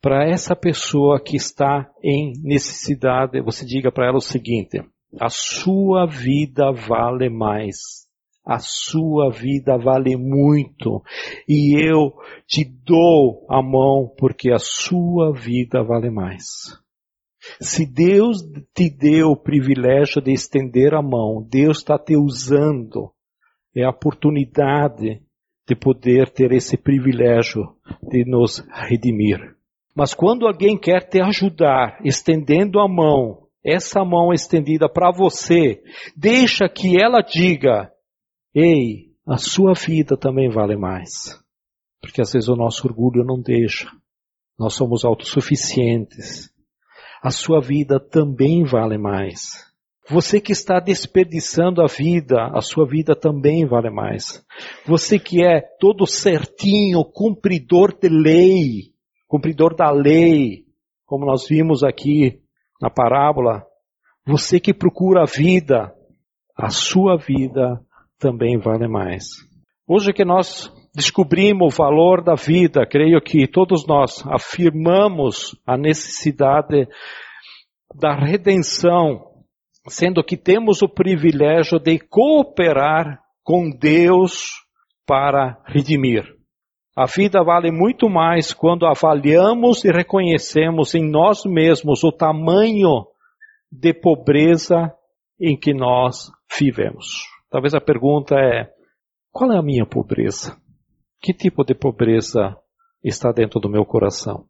para 0.00 0.24
essa 0.28 0.54
pessoa 0.54 1.20
que 1.20 1.36
está 1.36 1.90
em 2.02 2.32
necessidade, 2.42 3.42
você 3.42 3.66
diga 3.66 3.90
para 3.90 4.06
ela 4.06 4.18
o 4.18 4.22
seguinte: 4.22 4.80
a 5.20 5.28
sua 5.28 6.06
vida 6.06 6.70
vale 6.72 7.28
mais. 7.28 8.06
A 8.44 8.58
sua 8.58 9.30
vida 9.30 9.76
vale 9.76 10.16
muito. 10.16 11.02
E 11.46 11.76
eu 11.78 12.14
te 12.46 12.64
dou 12.64 13.46
a 13.50 13.62
mão 13.62 14.10
porque 14.16 14.50
a 14.50 14.58
sua 14.58 15.34
vida 15.34 15.82
vale 15.82 16.10
mais. 16.10 16.44
Se 17.60 17.86
Deus 17.86 18.38
te 18.74 18.90
deu 18.90 19.30
o 19.30 19.36
privilégio 19.36 20.20
de 20.22 20.32
estender 20.32 20.94
a 20.94 21.02
mão, 21.02 21.46
Deus 21.48 21.78
está 21.78 21.98
te 21.98 22.16
usando. 22.16 23.12
É 23.74 23.84
a 23.84 23.90
oportunidade 23.90 25.22
de 25.68 25.76
poder 25.76 26.30
ter 26.30 26.52
esse 26.52 26.76
privilégio 26.76 27.62
de 28.02 28.24
nos 28.24 28.64
redimir. 28.72 29.54
Mas 29.94 30.14
quando 30.14 30.46
alguém 30.46 30.78
quer 30.78 31.08
te 31.08 31.20
ajudar, 31.20 31.98
estendendo 32.04 32.80
a 32.80 32.88
mão, 32.88 33.48
essa 33.64 34.04
mão 34.04 34.32
estendida 34.32 34.88
para 34.88 35.10
você, 35.10 35.82
deixa 36.16 36.68
que 36.68 37.00
ela 37.00 37.20
diga: 37.20 37.92
Ei, 38.54 39.08
a 39.26 39.36
sua 39.36 39.74
vida 39.74 40.16
também 40.16 40.48
vale 40.48 40.76
mais. 40.76 41.38
Porque 42.00 42.22
às 42.22 42.32
vezes 42.32 42.48
o 42.48 42.56
nosso 42.56 42.86
orgulho 42.86 43.24
não 43.24 43.40
deixa. 43.40 43.90
Nós 44.58 44.74
somos 44.74 45.04
autossuficientes. 45.04 46.50
A 47.22 47.30
sua 47.30 47.60
vida 47.60 47.98
também 47.98 48.64
vale 48.64 48.96
mais. 48.96 49.66
Você 50.10 50.40
que 50.40 50.52
está 50.52 50.80
desperdiçando 50.80 51.82
a 51.82 51.86
vida, 51.86 52.50
a 52.54 52.62
sua 52.62 52.86
vida 52.86 53.14
também 53.14 53.66
vale 53.66 53.90
mais. 53.90 54.42
Você 54.86 55.18
que 55.18 55.44
é 55.44 55.60
todo 55.78 56.06
certinho, 56.06 57.04
cumpridor 57.04 57.94
de 57.98 58.08
lei, 58.08 58.92
cumpridor 59.26 59.74
da 59.76 59.90
lei, 59.90 60.64
como 61.04 61.26
nós 61.26 61.46
vimos 61.46 61.84
aqui 61.84 62.40
na 62.80 62.88
parábola, 62.88 63.66
você 64.26 64.58
que 64.58 64.72
procura 64.72 65.22
a 65.22 65.26
vida, 65.26 65.92
a 66.56 66.70
sua 66.70 67.16
vida 67.16 67.80
também 68.18 68.58
vale 68.58 68.88
mais. 68.88 69.26
Hoje 69.86 70.12
que 70.12 70.24
nós 70.24 70.72
descobrimos 70.98 71.72
o 71.72 71.76
valor 71.76 72.22
da 72.22 72.34
vida, 72.34 72.84
creio 72.84 73.20
que 73.20 73.46
todos 73.46 73.86
nós 73.86 74.24
afirmamos 74.26 75.56
a 75.64 75.78
necessidade 75.78 76.88
da 77.94 78.14
redenção, 78.14 79.24
sendo 79.88 80.24
que 80.24 80.36
temos 80.36 80.82
o 80.82 80.88
privilégio 80.88 81.78
de 81.78 82.00
cooperar 82.00 83.20
com 83.44 83.70
Deus 83.70 84.42
para 85.06 85.62
redimir. 85.66 86.24
A 86.96 87.06
vida 87.06 87.44
vale 87.44 87.70
muito 87.70 88.10
mais 88.10 88.52
quando 88.52 88.84
avaliamos 88.84 89.84
e 89.84 89.92
reconhecemos 89.92 90.96
em 90.96 91.08
nós 91.08 91.44
mesmos 91.46 92.02
o 92.02 92.10
tamanho 92.10 93.06
de 93.70 93.94
pobreza 93.94 94.92
em 95.40 95.56
que 95.56 95.72
nós 95.72 96.28
vivemos. 96.58 97.06
Talvez 97.48 97.72
a 97.72 97.80
pergunta 97.80 98.34
é: 98.34 98.68
Qual 99.30 99.52
é 99.52 99.56
a 99.56 99.62
minha 99.62 99.86
pobreza? 99.86 100.56
Que 101.20 101.32
tipo 101.32 101.64
de 101.64 101.74
pobreza 101.74 102.56
está 103.02 103.32
dentro 103.32 103.60
do 103.60 103.68
meu 103.68 103.84
coração? 103.84 104.44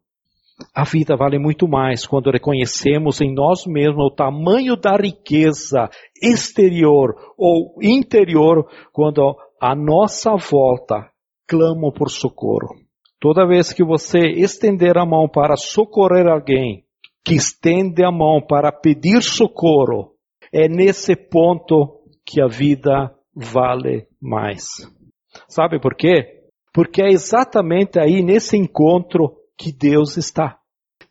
A 0.75 0.83
vida 0.83 1.15
vale 1.15 1.39
muito 1.39 1.67
mais 1.67 2.05
quando 2.05 2.31
reconhecemos 2.31 3.21
em 3.21 3.33
nós 3.33 3.65
mesmos 3.65 4.07
o 4.07 4.15
tamanho 4.15 4.75
da 4.75 4.95
riqueza 4.95 5.89
exterior 6.21 7.15
ou 7.37 7.75
interior, 7.81 8.67
quando 8.91 9.35
a 9.61 9.73
nossa 9.73 10.35
volta 10.35 11.09
clama 11.47 11.91
por 11.93 12.09
socorro. 12.09 12.75
Toda 13.19 13.47
vez 13.47 13.73
que 13.73 13.83
você 13.83 14.19
estender 14.19 14.97
a 14.97 15.05
mão 15.05 15.27
para 15.27 15.55
socorrer 15.55 16.27
alguém, 16.27 16.83
que 17.23 17.35
estende 17.35 18.03
a 18.03 18.11
mão 18.11 18.41
para 18.41 18.71
pedir 18.71 19.21
socorro, 19.21 20.13
é 20.53 20.67
nesse 20.67 21.15
ponto 21.15 22.01
que 22.25 22.41
a 22.41 22.47
vida 22.47 23.13
vale 23.35 24.07
mais. 24.21 24.63
Sabe 25.47 25.79
por 25.79 25.95
quê? 25.95 26.38
Porque 26.73 27.01
é 27.01 27.09
exatamente 27.09 27.99
aí 27.99 28.21
nesse 28.21 28.57
encontro 28.57 29.35
que 29.57 29.71
Deus 29.71 30.17
está. 30.17 30.57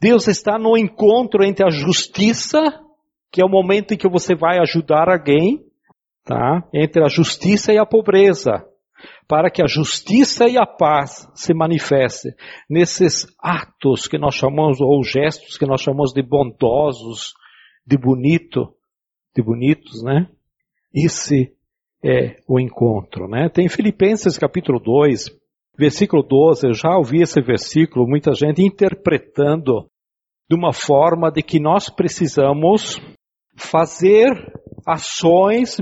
Deus 0.01 0.29
está 0.29 0.59
no 0.59 0.77
encontro 0.77 1.45
entre 1.45 1.67
a 1.67 1.71
justiça, 1.71 2.59
que 3.33 3.43
é 3.43 3.45
o 3.45 3.49
momento 3.49 3.93
em 3.93 3.97
que 3.97 4.09
você 4.09 4.35
vai 4.35 4.59
ajudar 4.61 5.09
alguém, 5.09 5.65
tá? 6.25 6.63
Entre 6.73 7.03
a 7.03 7.09
justiça 7.09 7.73
e 7.73 7.79
a 7.79 7.85
pobreza, 7.85 8.65
para 9.27 9.51
que 9.51 9.63
a 9.63 9.67
justiça 9.67 10.49
e 10.49 10.57
a 10.57 10.65
paz 10.65 11.29
se 11.35 11.53
manifestem 11.53 12.33
nesses 12.71 13.27
atos 13.41 14.07
que 14.07 14.19
nós 14.19 14.35
chamamos 14.35 14.81
ou 14.81 15.03
gestos 15.03 15.59
que 15.59 15.67
nós 15.67 15.81
chamamos 15.81 16.13
de 16.13 16.23
bondosos, 16.23 17.35
de 17.87 17.99
bonito, 17.99 18.73
de 19.35 19.43
bonitos, 19.43 20.03
né? 20.03 20.29
Esse 20.95 21.53
é 22.03 22.37
o 22.47 22.61
encontro, 22.61 23.29
né? 23.29 23.49
Tem 23.49 23.69
Filipenses 23.69 24.39
capítulo 24.39 24.79
2, 24.79 25.31
Versículo 25.79 26.25
12, 26.25 26.67
eu 26.67 26.75
já 26.75 26.97
ouvi 26.97 27.23
esse 27.23 27.41
versículo, 27.41 28.09
muita 28.09 28.33
gente 28.35 28.61
interpretando 28.63 29.87
de 30.51 30.57
uma 30.57 30.73
forma 30.73 31.31
de 31.31 31.41
que 31.41 31.61
nós 31.61 31.89
precisamos 31.89 33.01
fazer 33.57 34.27
ações 34.85 35.77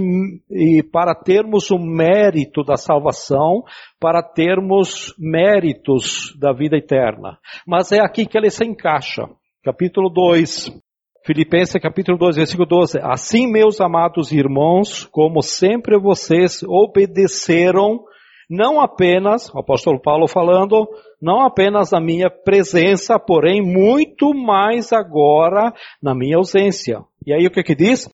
e 0.50 0.82
para 0.82 1.14
termos 1.14 1.70
o 1.70 1.78
mérito 1.78 2.62
da 2.62 2.76
salvação, 2.76 3.62
para 3.98 4.22
termos 4.22 5.14
méritos 5.18 6.36
da 6.38 6.52
vida 6.52 6.76
eterna. 6.76 7.38
Mas 7.66 7.90
é 7.90 8.00
aqui 8.00 8.26
que 8.26 8.36
ele 8.36 8.50
se 8.50 8.66
encaixa. 8.66 9.22
Capítulo 9.64 10.10
2, 10.10 10.78
Filipenses 11.24 11.80
capítulo 11.80 12.18
2, 12.18 12.36
versículo 12.36 12.68
12. 12.68 12.98
Assim, 13.02 13.50
meus 13.50 13.80
amados 13.80 14.30
irmãos, 14.30 15.08
como 15.10 15.40
sempre 15.42 15.98
vocês 15.98 16.62
obedeceram 16.62 18.04
não 18.48 18.80
apenas, 18.80 19.52
o 19.52 19.58
apóstolo 19.58 20.00
Paulo 20.00 20.28
falando, 20.28 20.86
não 21.20 21.44
apenas 21.44 21.90
na 21.90 22.00
minha 22.00 22.30
presença, 22.30 23.18
porém 23.18 23.60
muito 23.60 24.32
mais 24.32 24.92
agora 24.92 25.72
na 26.00 26.14
minha 26.14 26.36
ausência. 26.36 27.00
E 27.26 27.32
aí 27.32 27.46
o 27.46 27.50
que 27.50 27.62
que 27.62 27.74
diz? 27.74 28.08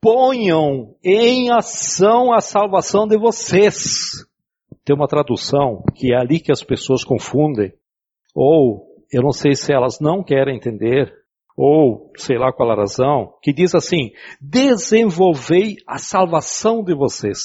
Ponham 0.00 0.94
em 1.04 1.50
ação 1.50 2.32
a 2.32 2.40
salvação 2.40 3.06
de 3.06 3.18
vocês. 3.18 4.26
Tem 4.84 4.96
uma 4.96 5.08
tradução 5.08 5.82
que 5.94 6.14
é 6.14 6.16
ali 6.16 6.40
que 6.40 6.52
as 6.52 6.62
pessoas 6.62 7.04
confundem. 7.04 7.72
Ou, 8.34 8.86
eu 9.12 9.22
não 9.22 9.32
sei 9.32 9.54
se 9.54 9.72
elas 9.72 10.00
não 10.00 10.22
querem 10.22 10.56
entender, 10.56 11.12
ou 11.56 12.10
sei 12.16 12.36
lá 12.36 12.52
qual 12.52 12.70
a 12.70 12.76
razão, 12.76 13.34
que 13.42 13.52
diz 13.52 13.74
assim: 13.74 14.10
desenvolvei 14.40 15.76
a 15.86 15.98
salvação 15.98 16.82
de 16.82 16.94
vocês. 16.94 17.38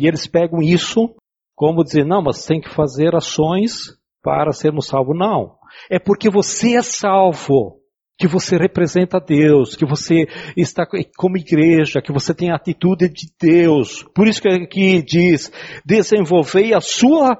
E 0.00 0.06
eles 0.06 0.26
pegam 0.26 0.62
isso 0.62 1.14
como 1.54 1.84
dizer, 1.84 2.04
não, 2.04 2.22
mas 2.22 2.44
tem 2.44 2.60
que 2.60 2.74
fazer 2.74 3.14
ações 3.14 3.96
para 4.22 4.52
sermos 4.52 4.86
salvos. 4.86 5.16
Não. 5.16 5.56
É 5.90 5.98
porque 5.98 6.30
você 6.30 6.76
é 6.76 6.82
salvo, 6.82 7.80
que 8.18 8.28
você 8.28 8.56
representa 8.56 9.20
Deus, 9.20 9.74
que 9.76 9.86
você 9.86 10.26
está 10.56 10.86
como 11.16 11.36
igreja, 11.36 12.00
que 12.00 12.12
você 12.12 12.34
tem 12.34 12.50
a 12.50 12.56
atitude 12.56 13.08
de 13.08 13.28
Deus. 13.40 14.04
Por 14.14 14.28
isso 14.28 14.40
que 14.40 14.48
aqui 14.48 15.02
diz, 15.02 15.52
desenvolvei 15.84 16.74
a 16.74 16.80
sua 16.80 17.36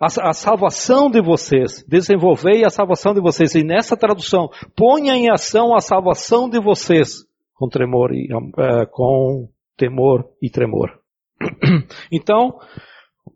a, 0.00 0.06
a, 0.30 0.32
salvação 0.32 1.10
de 1.10 1.22
vocês, 1.22 1.84
desenvolvei 1.86 2.64
a 2.64 2.70
salvação 2.70 3.14
de 3.14 3.20
vocês. 3.20 3.54
E 3.54 3.62
nessa 3.62 3.96
tradução, 3.96 4.48
ponha 4.76 5.14
em 5.14 5.30
ação 5.30 5.74
a 5.74 5.80
salvação 5.80 6.48
de 6.48 6.60
vocês 6.60 7.24
com 7.54 7.68
tremor 7.68 8.12
e 8.12 8.28
uh, 8.34 8.86
com 8.90 9.48
temor 9.76 10.24
e 10.42 10.50
tremor. 10.50 10.98
Então, 12.10 12.58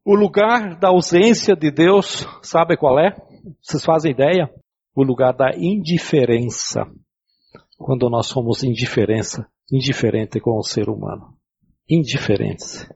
o 0.09 0.15
lugar 0.15 0.79
da 0.79 0.89
ausência 0.89 1.55
de 1.55 1.71
Deus, 1.71 2.27
sabe 2.43 2.79
qual 2.79 2.99
é? 2.99 3.15
Vocês 3.61 3.85
fazem 3.85 4.13
ideia? 4.13 4.51
O 4.97 5.03
lugar 5.03 5.35
da 5.35 5.51
indiferença. 5.55 6.87
Quando 7.77 8.09
nós 8.09 8.27
somos 8.27 8.65
indiferença, 8.65 9.47
indiferente 9.71 10.41
com 10.41 10.57
o 10.57 10.63
ser 10.63 10.89
humano. 10.89 11.35
Indiferente. 11.87 12.89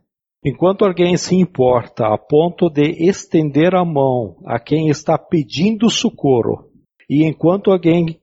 Enquanto 0.42 0.86
alguém 0.86 1.14
se 1.18 1.34
importa 1.34 2.06
a 2.06 2.16
ponto 2.16 2.70
de 2.70 3.06
estender 3.06 3.74
a 3.74 3.84
mão 3.84 4.38
a 4.46 4.58
quem 4.58 4.88
está 4.88 5.18
pedindo 5.18 5.90
socorro, 5.90 6.70
e 7.10 7.26
enquanto 7.26 7.70
alguém 7.70 8.18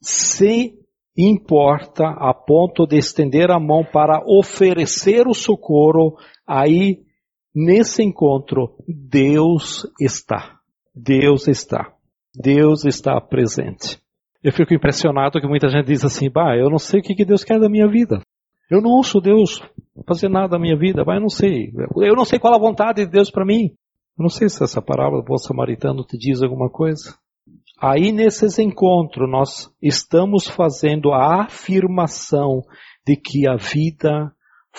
se 0.00 0.74
importa 1.16 2.08
a 2.08 2.34
ponto 2.34 2.88
de 2.88 2.96
estender 2.96 3.52
a 3.52 3.60
mão 3.60 3.84
para 3.84 4.20
oferecer 4.26 5.28
o 5.28 5.32
socorro, 5.32 6.16
aí 6.44 7.04
Nesse 7.54 8.02
encontro, 8.02 8.74
Deus 8.88 9.86
está. 10.00 10.58
Deus 10.94 11.48
está. 11.48 11.92
Deus 12.34 12.84
está 12.84 13.20
presente. 13.20 14.00
Eu 14.42 14.52
fico 14.52 14.74
impressionado 14.74 15.40
que 15.40 15.46
muita 15.46 15.68
gente 15.68 15.86
diz 15.86 16.04
assim, 16.04 16.30
bah, 16.30 16.56
eu 16.56 16.70
não 16.70 16.78
sei 16.78 17.00
o 17.00 17.02
que 17.02 17.24
Deus 17.24 17.44
quer 17.44 17.60
da 17.60 17.68
minha 17.68 17.86
vida. 17.86 18.20
Eu 18.70 18.80
não 18.80 18.90
ouço 18.90 19.20
Deus 19.20 19.60
fazer 20.06 20.28
nada 20.28 20.48
da 20.48 20.58
minha 20.58 20.76
vida, 20.76 21.04
mas 21.04 21.16
eu 21.16 21.20
não 21.20 21.28
sei. 21.28 21.72
Eu 21.96 22.16
não 22.16 22.24
sei 22.24 22.38
qual 22.38 22.54
a 22.54 22.58
vontade 22.58 23.04
de 23.04 23.10
Deus 23.10 23.30
para 23.30 23.44
mim. 23.44 23.74
Eu 24.18 24.22
não 24.22 24.30
sei 24.30 24.48
se 24.48 24.64
essa 24.64 24.80
parábola 24.80 25.22
do 25.22 25.26
bom 25.26 25.36
samaritano 25.36 26.04
te 26.04 26.16
diz 26.16 26.42
alguma 26.42 26.70
coisa. 26.70 27.16
Aí 27.78 28.12
nesses 28.12 28.58
encontros 28.58 29.30
nós 29.30 29.70
estamos 29.80 30.48
fazendo 30.48 31.12
a 31.12 31.44
afirmação 31.44 32.62
de 33.06 33.16
que 33.16 33.46
a 33.46 33.56
vida 33.56 34.32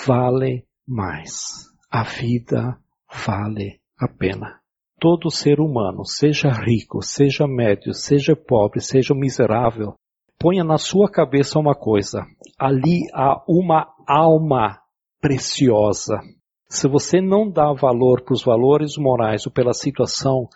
vale 0.05 0.65
mais 0.87 1.72
a 1.93 2.01
vida 2.01 2.75
vale 3.23 3.79
a 3.99 4.07
pena. 4.07 4.59
Todo 4.99 5.29
ser 5.29 5.59
humano, 5.59 6.03
seja 6.03 6.49
rico, 6.49 7.03
seja 7.03 7.45
médio, 7.45 7.93
seja 7.93 8.35
pobre, 8.35 8.81
seja 8.81 9.13
miserável, 9.13 9.93
ponha 10.39 10.63
na 10.63 10.79
sua 10.79 11.07
cabeça 11.07 11.59
uma 11.59 11.75
coisa: 11.75 12.25
ali 12.57 13.01
há 13.13 13.43
uma 13.47 13.93
alma 14.07 14.79
preciosa. 15.21 16.19
Se 16.67 16.87
você 16.87 17.21
não 17.21 17.47
dá 17.47 17.71
valor 17.73 18.23
para 18.23 18.33
os 18.33 18.43
valores 18.43 18.97
morais 18.97 19.45
ou 19.45 19.53
pela 19.53 19.73
situação, 19.73 20.47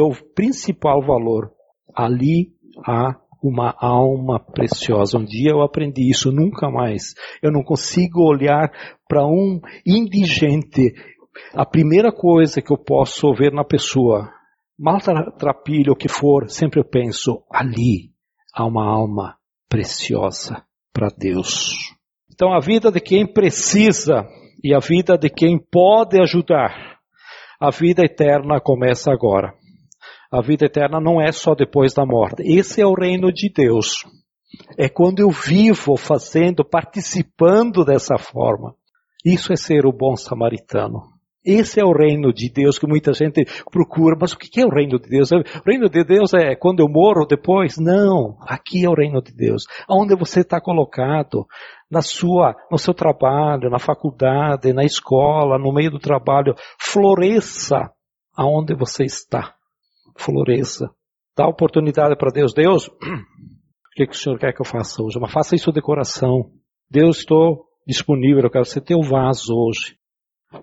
o 0.00 0.14
principal 0.32 1.02
valor. 1.02 1.50
Ali 1.92 2.52
há 2.86 3.16
uma 3.42 3.74
alma 3.78 4.38
preciosa. 4.38 5.18
Um 5.18 5.24
dia 5.24 5.50
eu 5.50 5.62
aprendi 5.62 6.08
isso, 6.08 6.30
nunca 6.30 6.70
mais. 6.70 7.14
Eu 7.42 7.50
não 7.50 7.62
consigo 7.62 8.22
olhar 8.22 8.70
para 9.08 9.26
um 9.26 9.60
indigente. 9.84 10.94
A 11.52 11.66
primeira 11.66 12.12
coisa 12.12 12.62
que 12.62 12.72
eu 12.72 12.78
posso 12.78 13.32
ver 13.34 13.52
na 13.52 13.64
pessoa, 13.64 14.30
maltrapilho 14.78 15.92
o 15.92 15.96
que 15.96 16.08
for, 16.08 16.48
sempre 16.48 16.80
eu 16.80 16.84
penso, 16.84 17.42
ali 17.50 18.12
há 18.54 18.64
uma 18.66 18.86
alma 18.86 19.36
preciosa 19.68 20.62
para 20.92 21.08
Deus. 21.08 21.72
Então 22.32 22.52
a 22.52 22.60
vida 22.60 22.92
de 22.92 23.00
quem 23.00 23.26
precisa 23.26 24.26
e 24.62 24.74
a 24.74 24.78
vida 24.78 25.16
de 25.18 25.28
quem 25.28 25.58
pode 25.58 26.20
ajudar, 26.20 26.98
a 27.60 27.70
vida 27.70 28.04
eterna 28.04 28.60
começa 28.60 29.10
agora. 29.10 29.54
A 30.32 30.40
vida 30.40 30.64
eterna 30.64 30.98
não 30.98 31.20
é 31.20 31.30
só 31.30 31.54
depois 31.54 31.92
da 31.92 32.06
morte. 32.06 32.42
Esse 32.42 32.80
é 32.80 32.86
o 32.86 32.94
reino 32.94 33.30
de 33.30 33.52
Deus. 33.54 34.06
É 34.78 34.88
quando 34.88 35.20
eu 35.20 35.28
vivo 35.28 35.94
fazendo, 35.94 36.64
participando 36.64 37.84
dessa 37.84 38.16
forma. 38.16 38.74
Isso 39.22 39.52
é 39.52 39.56
ser 39.56 39.84
o 39.84 39.92
bom 39.92 40.16
samaritano. 40.16 41.02
Esse 41.44 41.80
é 41.80 41.84
o 41.84 41.92
reino 41.92 42.32
de 42.32 42.50
Deus 42.50 42.78
que 42.78 42.86
muita 42.86 43.12
gente 43.12 43.44
procura. 43.70 44.16
Mas 44.18 44.32
o 44.32 44.38
que 44.38 44.58
é 44.58 44.64
o 44.64 44.70
reino 44.70 44.98
de 44.98 45.06
Deus? 45.06 45.30
O 45.32 45.42
reino 45.66 45.90
de 45.90 46.02
Deus 46.02 46.32
é 46.32 46.56
quando 46.56 46.80
eu 46.80 46.88
morro 46.88 47.26
depois? 47.26 47.76
Não. 47.76 48.38
Aqui 48.40 48.86
é 48.86 48.88
o 48.88 48.94
reino 48.94 49.20
de 49.20 49.34
Deus. 49.34 49.64
Onde 49.86 50.16
você 50.16 50.40
está 50.40 50.62
colocado? 50.62 51.46
Na 51.90 52.00
sua, 52.00 52.56
no 52.70 52.78
seu 52.78 52.94
trabalho, 52.94 53.68
na 53.68 53.78
faculdade, 53.78 54.72
na 54.72 54.82
escola, 54.82 55.58
no 55.58 55.74
meio 55.74 55.90
do 55.90 55.98
trabalho. 55.98 56.54
Floresça 56.80 57.90
aonde 58.34 58.74
você 58.74 59.04
está 59.04 59.54
floresça. 60.16 60.90
Dá 61.36 61.46
oportunidade 61.46 62.16
para 62.16 62.30
Deus. 62.30 62.52
Deus, 62.52 62.88
o 62.88 63.94
que, 63.94 64.06
que 64.06 64.12
o 64.12 64.18
Senhor 64.18 64.38
quer 64.38 64.52
que 64.52 64.60
eu 64.60 64.66
faça 64.66 65.02
hoje? 65.02 65.18
Mas 65.20 65.32
faça 65.32 65.54
isso 65.54 65.72
de 65.72 65.80
coração. 65.80 66.50
Deus, 66.90 67.18
estou 67.18 67.66
disponível, 67.86 68.42
eu 68.42 68.50
quero 68.50 68.64
ser 68.64 68.82
teu 68.82 69.02
vaso 69.02 69.54
hoje. 69.54 69.96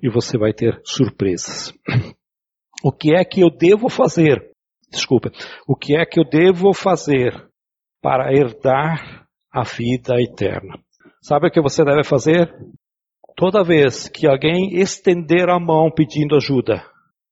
e 0.04 0.10
você 0.10 0.38
vai 0.38 0.54
ter 0.54 0.80
surpresas. 0.84 1.74
O 2.82 2.94
que 2.94 3.14
é 3.14 3.26
que 3.26 3.42
eu 3.42 3.50
devo 3.50 3.90
fazer? 3.90 4.54
Desculpa. 4.90 5.30
O 5.68 5.76
que 5.76 5.98
é 5.98 6.06
que 6.06 6.18
eu 6.18 6.24
devo 6.24 6.74
fazer 6.74 7.34
para 8.02 8.32
herdar 8.32 9.28
a 9.52 9.64
vida 9.64 10.16
eterna? 10.22 10.80
Sabe 11.22 11.48
o 11.48 11.52
que 11.52 11.62
você 11.62 11.84
deve 11.84 12.06
fazer? 12.06 12.50
Toda 13.36 13.66
vez 13.66 14.08
que 14.08 14.26
alguém 14.26 14.80
estender 14.80 15.50
a 15.50 15.60
mão 15.60 15.92
pedindo 15.92 16.38
ajuda, 16.38 16.82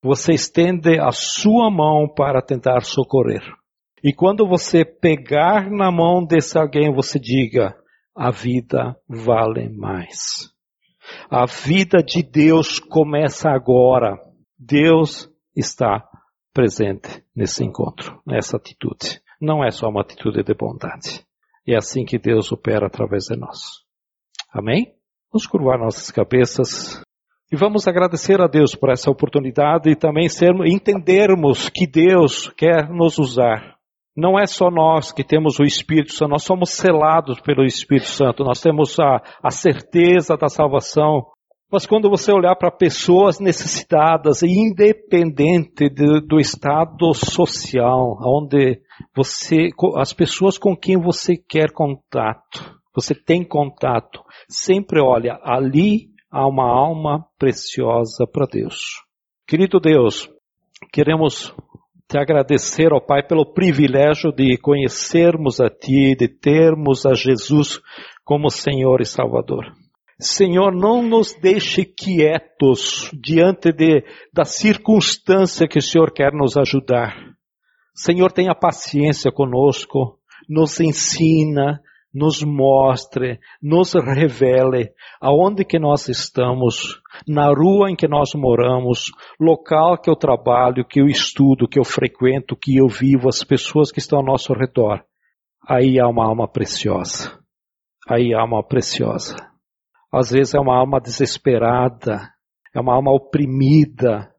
você 0.01 0.33
estende 0.33 0.99
a 0.99 1.11
sua 1.11 1.69
mão 1.69 2.07
para 2.07 2.41
tentar 2.41 2.81
socorrer. 2.83 3.43
E 4.03 4.13
quando 4.13 4.47
você 4.47 4.85
pegar 4.85 5.69
na 5.71 5.91
mão 5.91 6.23
desse 6.23 6.57
alguém, 6.57 6.93
você 6.93 7.19
diga: 7.19 7.75
a 8.15 8.31
vida 8.31 8.95
vale 9.07 9.69
mais. 9.69 10.51
A 11.29 11.45
vida 11.45 11.99
de 12.03 12.21
Deus 12.21 12.79
começa 12.79 13.49
agora. 13.49 14.17
Deus 14.57 15.29
está 15.55 16.07
presente 16.53 17.23
nesse 17.35 17.63
encontro, 17.63 18.21
nessa 18.25 18.57
atitude. 18.57 19.21
Não 19.39 19.63
é 19.63 19.71
só 19.71 19.87
uma 19.87 20.01
atitude 20.01 20.43
de 20.43 20.53
bondade. 20.53 21.25
É 21.65 21.75
assim 21.75 22.05
que 22.05 22.17
Deus 22.17 22.51
opera 22.51 22.87
através 22.87 23.25
de 23.25 23.37
nós. 23.37 23.59
Amém? 24.51 24.95
Vamos 25.31 25.45
curvar 25.45 25.77
nossas 25.77 26.09
cabeças 26.09 27.01
e 27.51 27.55
vamos 27.55 27.87
agradecer 27.87 28.41
a 28.41 28.47
Deus 28.47 28.75
por 28.75 28.89
essa 28.89 29.09
oportunidade 29.09 29.89
e 29.89 29.95
também 29.95 30.27
sermos, 30.27 30.69
entendermos 30.69 31.69
que 31.69 31.87
Deus 31.87 32.49
quer 32.57 32.89
nos 32.89 33.17
usar. 33.17 33.77
Não 34.15 34.37
é 34.37 34.45
só 34.45 34.69
nós 34.69 35.13
que 35.13 35.23
temos 35.23 35.57
o 35.59 35.63
Espírito 35.63 36.11
Santo, 36.11 36.31
nós 36.31 36.43
somos 36.43 36.71
selados 36.71 37.39
pelo 37.39 37.63
Espírito 37.63 38.09
Santo, 38.09 38.43
nós 38.43 38.59
temos 38.59 38.99
a, 38.99 39.21
a 39.41 39.49
certeza 39.49 40.35
da 40.35 40.49
salvação. 40.49 41.27
Mas 41.71 41.85
quando 41.85 42.09
você 42.09 42.33
olhar 42.33 42.55
para 42.55 42.71
pessoas 42.71 43.39
necessitadas 43.39 44.43
independente 44.43 45.89
de, 45.89 46.19
do 46.21 46.39
estado 46.39 47.13
social, 47.13 48.17
onde 48.25 48.81
você, 49.15 49.69
as 49.97 50.11
pessoas 50.11 50.57
com 50.57 50.75
quem 50.75 50.97
você 50.97 51.37
quer 51.37 51.71
contato, 51.71 52.75
você 52.93 53.13
tem 53.13 53.43
contato, 53.43 54.21
sempre 54.49 54.99
olha, 54.99 55.39
ali 55.43 56.16
há 56.31 56.47
uma 56.47 56.65
alma 56.65 57.25
preciosa 57.37 58.25
para 58.25 58.45
Deus. 58.45 59.03
Querido 59.47 59.79
Deus, 59.79 60.29
queremos 60.91 61.53
te 62.07 62.17
agradecer, 62.17 62.93
ó 62.93 62.99
Pai, 62.99 63.21
pelo 63.21 63.45
privilégio 63.45 64.31
de 64.31 64.57
conhecermos 64.57 65.59
a 65.59 65.69
Ti, 65.69 66.15
de 66.15 66.27
termos 66.27 67.05
a 67.05 67.13
Jesus 67.13 67.81
como 68.23 68.49
Senhor 68.49 69.01
e 69.01 69.05
Salvador. 69.05 69.65
Senhor, 70.19 70.73
não 70.73 71.03
nos 71.03 71.33
deixe 71.33 71.85
quietos 71.85 73.11
diante 73.13 73.71
de, 73.71 74.03
da 74.33 74.45
circunstância 74.45 75.67
que 75.67 75.77
o 75.77 75.81
Senhor 75.81 76.11
quer 76.11 76.33
nos 76.33 76.57
ajudar. 76.57 77.15
Senhor, 77.93 78.31
tenha 78.31 78.55
paciência 78.55 79.31
conosco, 79.31 80.17
nos 80.49 80.79
ensina, 80.79 81.81
nos 82.17 82.41
mostre, 82.41 83.39
nos 83.61 83.93
revele 83.93 84.89
aonde 85.21 85.63
que 85.63 85.77
nós 85.77 86.09
estamos, 86.09 86.99
na 87.27 87.47
rua 87.47 87.91
em 87.91 87.95
que 87.95 88.07
nós 88.07 88.31
moramos, 88.35 89.11
local 89.39 89.97
que 89.99 90.09
eu 90.09 90.15
trabalho, 90.15 90.83
que 90.83 90.99
eu 90.99 91.05
estudo, 91.05 91.67
que 91.67 91.79
eu 91.79 91.83
frequento, 91.83 92.55
que 92.55 92.75
eu 92.75 92.87
vivo, 92.87 93.29
as 93.29 93.43
pessoas 93.43 93.91
que 93.91 93.99
estão 93.99 94.19
ao 94.19 94.25
nosso 94.25 94.51
redor. 94.53 95.03
Aí 95.67 95.99
há 95.99 96.07
uma 96.07 96.25
alma 96.25 96.47
preciosa. 96.47 97.37
Aí 98.09 98.33
há 98.33 98.43
uma 98.43 98.63
preciosa. 98.63 99.35
Às 100.11 100.31
vezes 100.31 100.55
é 100.55 100.59
uma 100.59 100.75
alma 100.75 100.99
desesperada, 100.99 102.31
é 102.73 102.79
uma 102.79 102.95
alma 102.95 103.11
oprimida, 103.11 104.33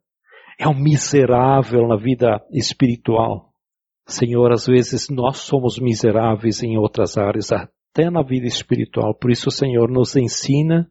é 0.59 0.67
um 0.67 0.75
miserável 0.75 1.87
na 1.87 1.97
vida 1.97 2.43
espiritual. 2.51 3.48
Senhor, 4.09 4.51
às 4.53 4.67
vezes 4.67 5.09
nós 5.11 5.39
somos 5.39 5.79
miseráveis 5.79 6.63
em 6.63 6.79
outras 6.79 7.19
áreas, 7.19 7.53
até 7.53 8.11
na 8.11 8.23
vida 8.23 8.47
espiritual. 8.47 9.15
Por 9.15 9.31
isso, 9.31 9.51
Senhor, 9.51 9.91
nos 9.91 10.17
ensina, 10.17 10.91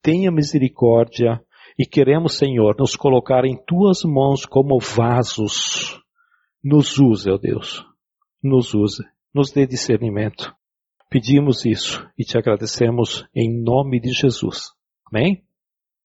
tenha 0.00 0.30
misericórdia 0.30 1.42
e 1.76 1.84
queremos, 1.84 2.38
Senhor, 2.38 2.76
nos 2.78 2.94
colocar 2.94 3.44
em 3.44 3.56
tuas 3.66 4.04
mãos 4.04 4.46
como 4.46 4.78
vasos. 4.78 6.00
Nos 6.62 6.98
use, 6.98 7.28
ó 7.28 7.36
Deus. 7.36 7.84
Nos 8.40 8.74
use. 8.74 9.02
Nos 9.34 9.50
dê 9.50 9.66
discernimento. 9.66 10.54
Pedimos 11.10 11.66
isso 11.66 12.08
e 12.16 12.24
te 12.24 12.38
agradecemos 12.38 13.26
em 13.34 13.50
nome 13.62 13.98
de 14.00 14.12
Jesus. 14.12 14.70
Amém? 15.12 15.42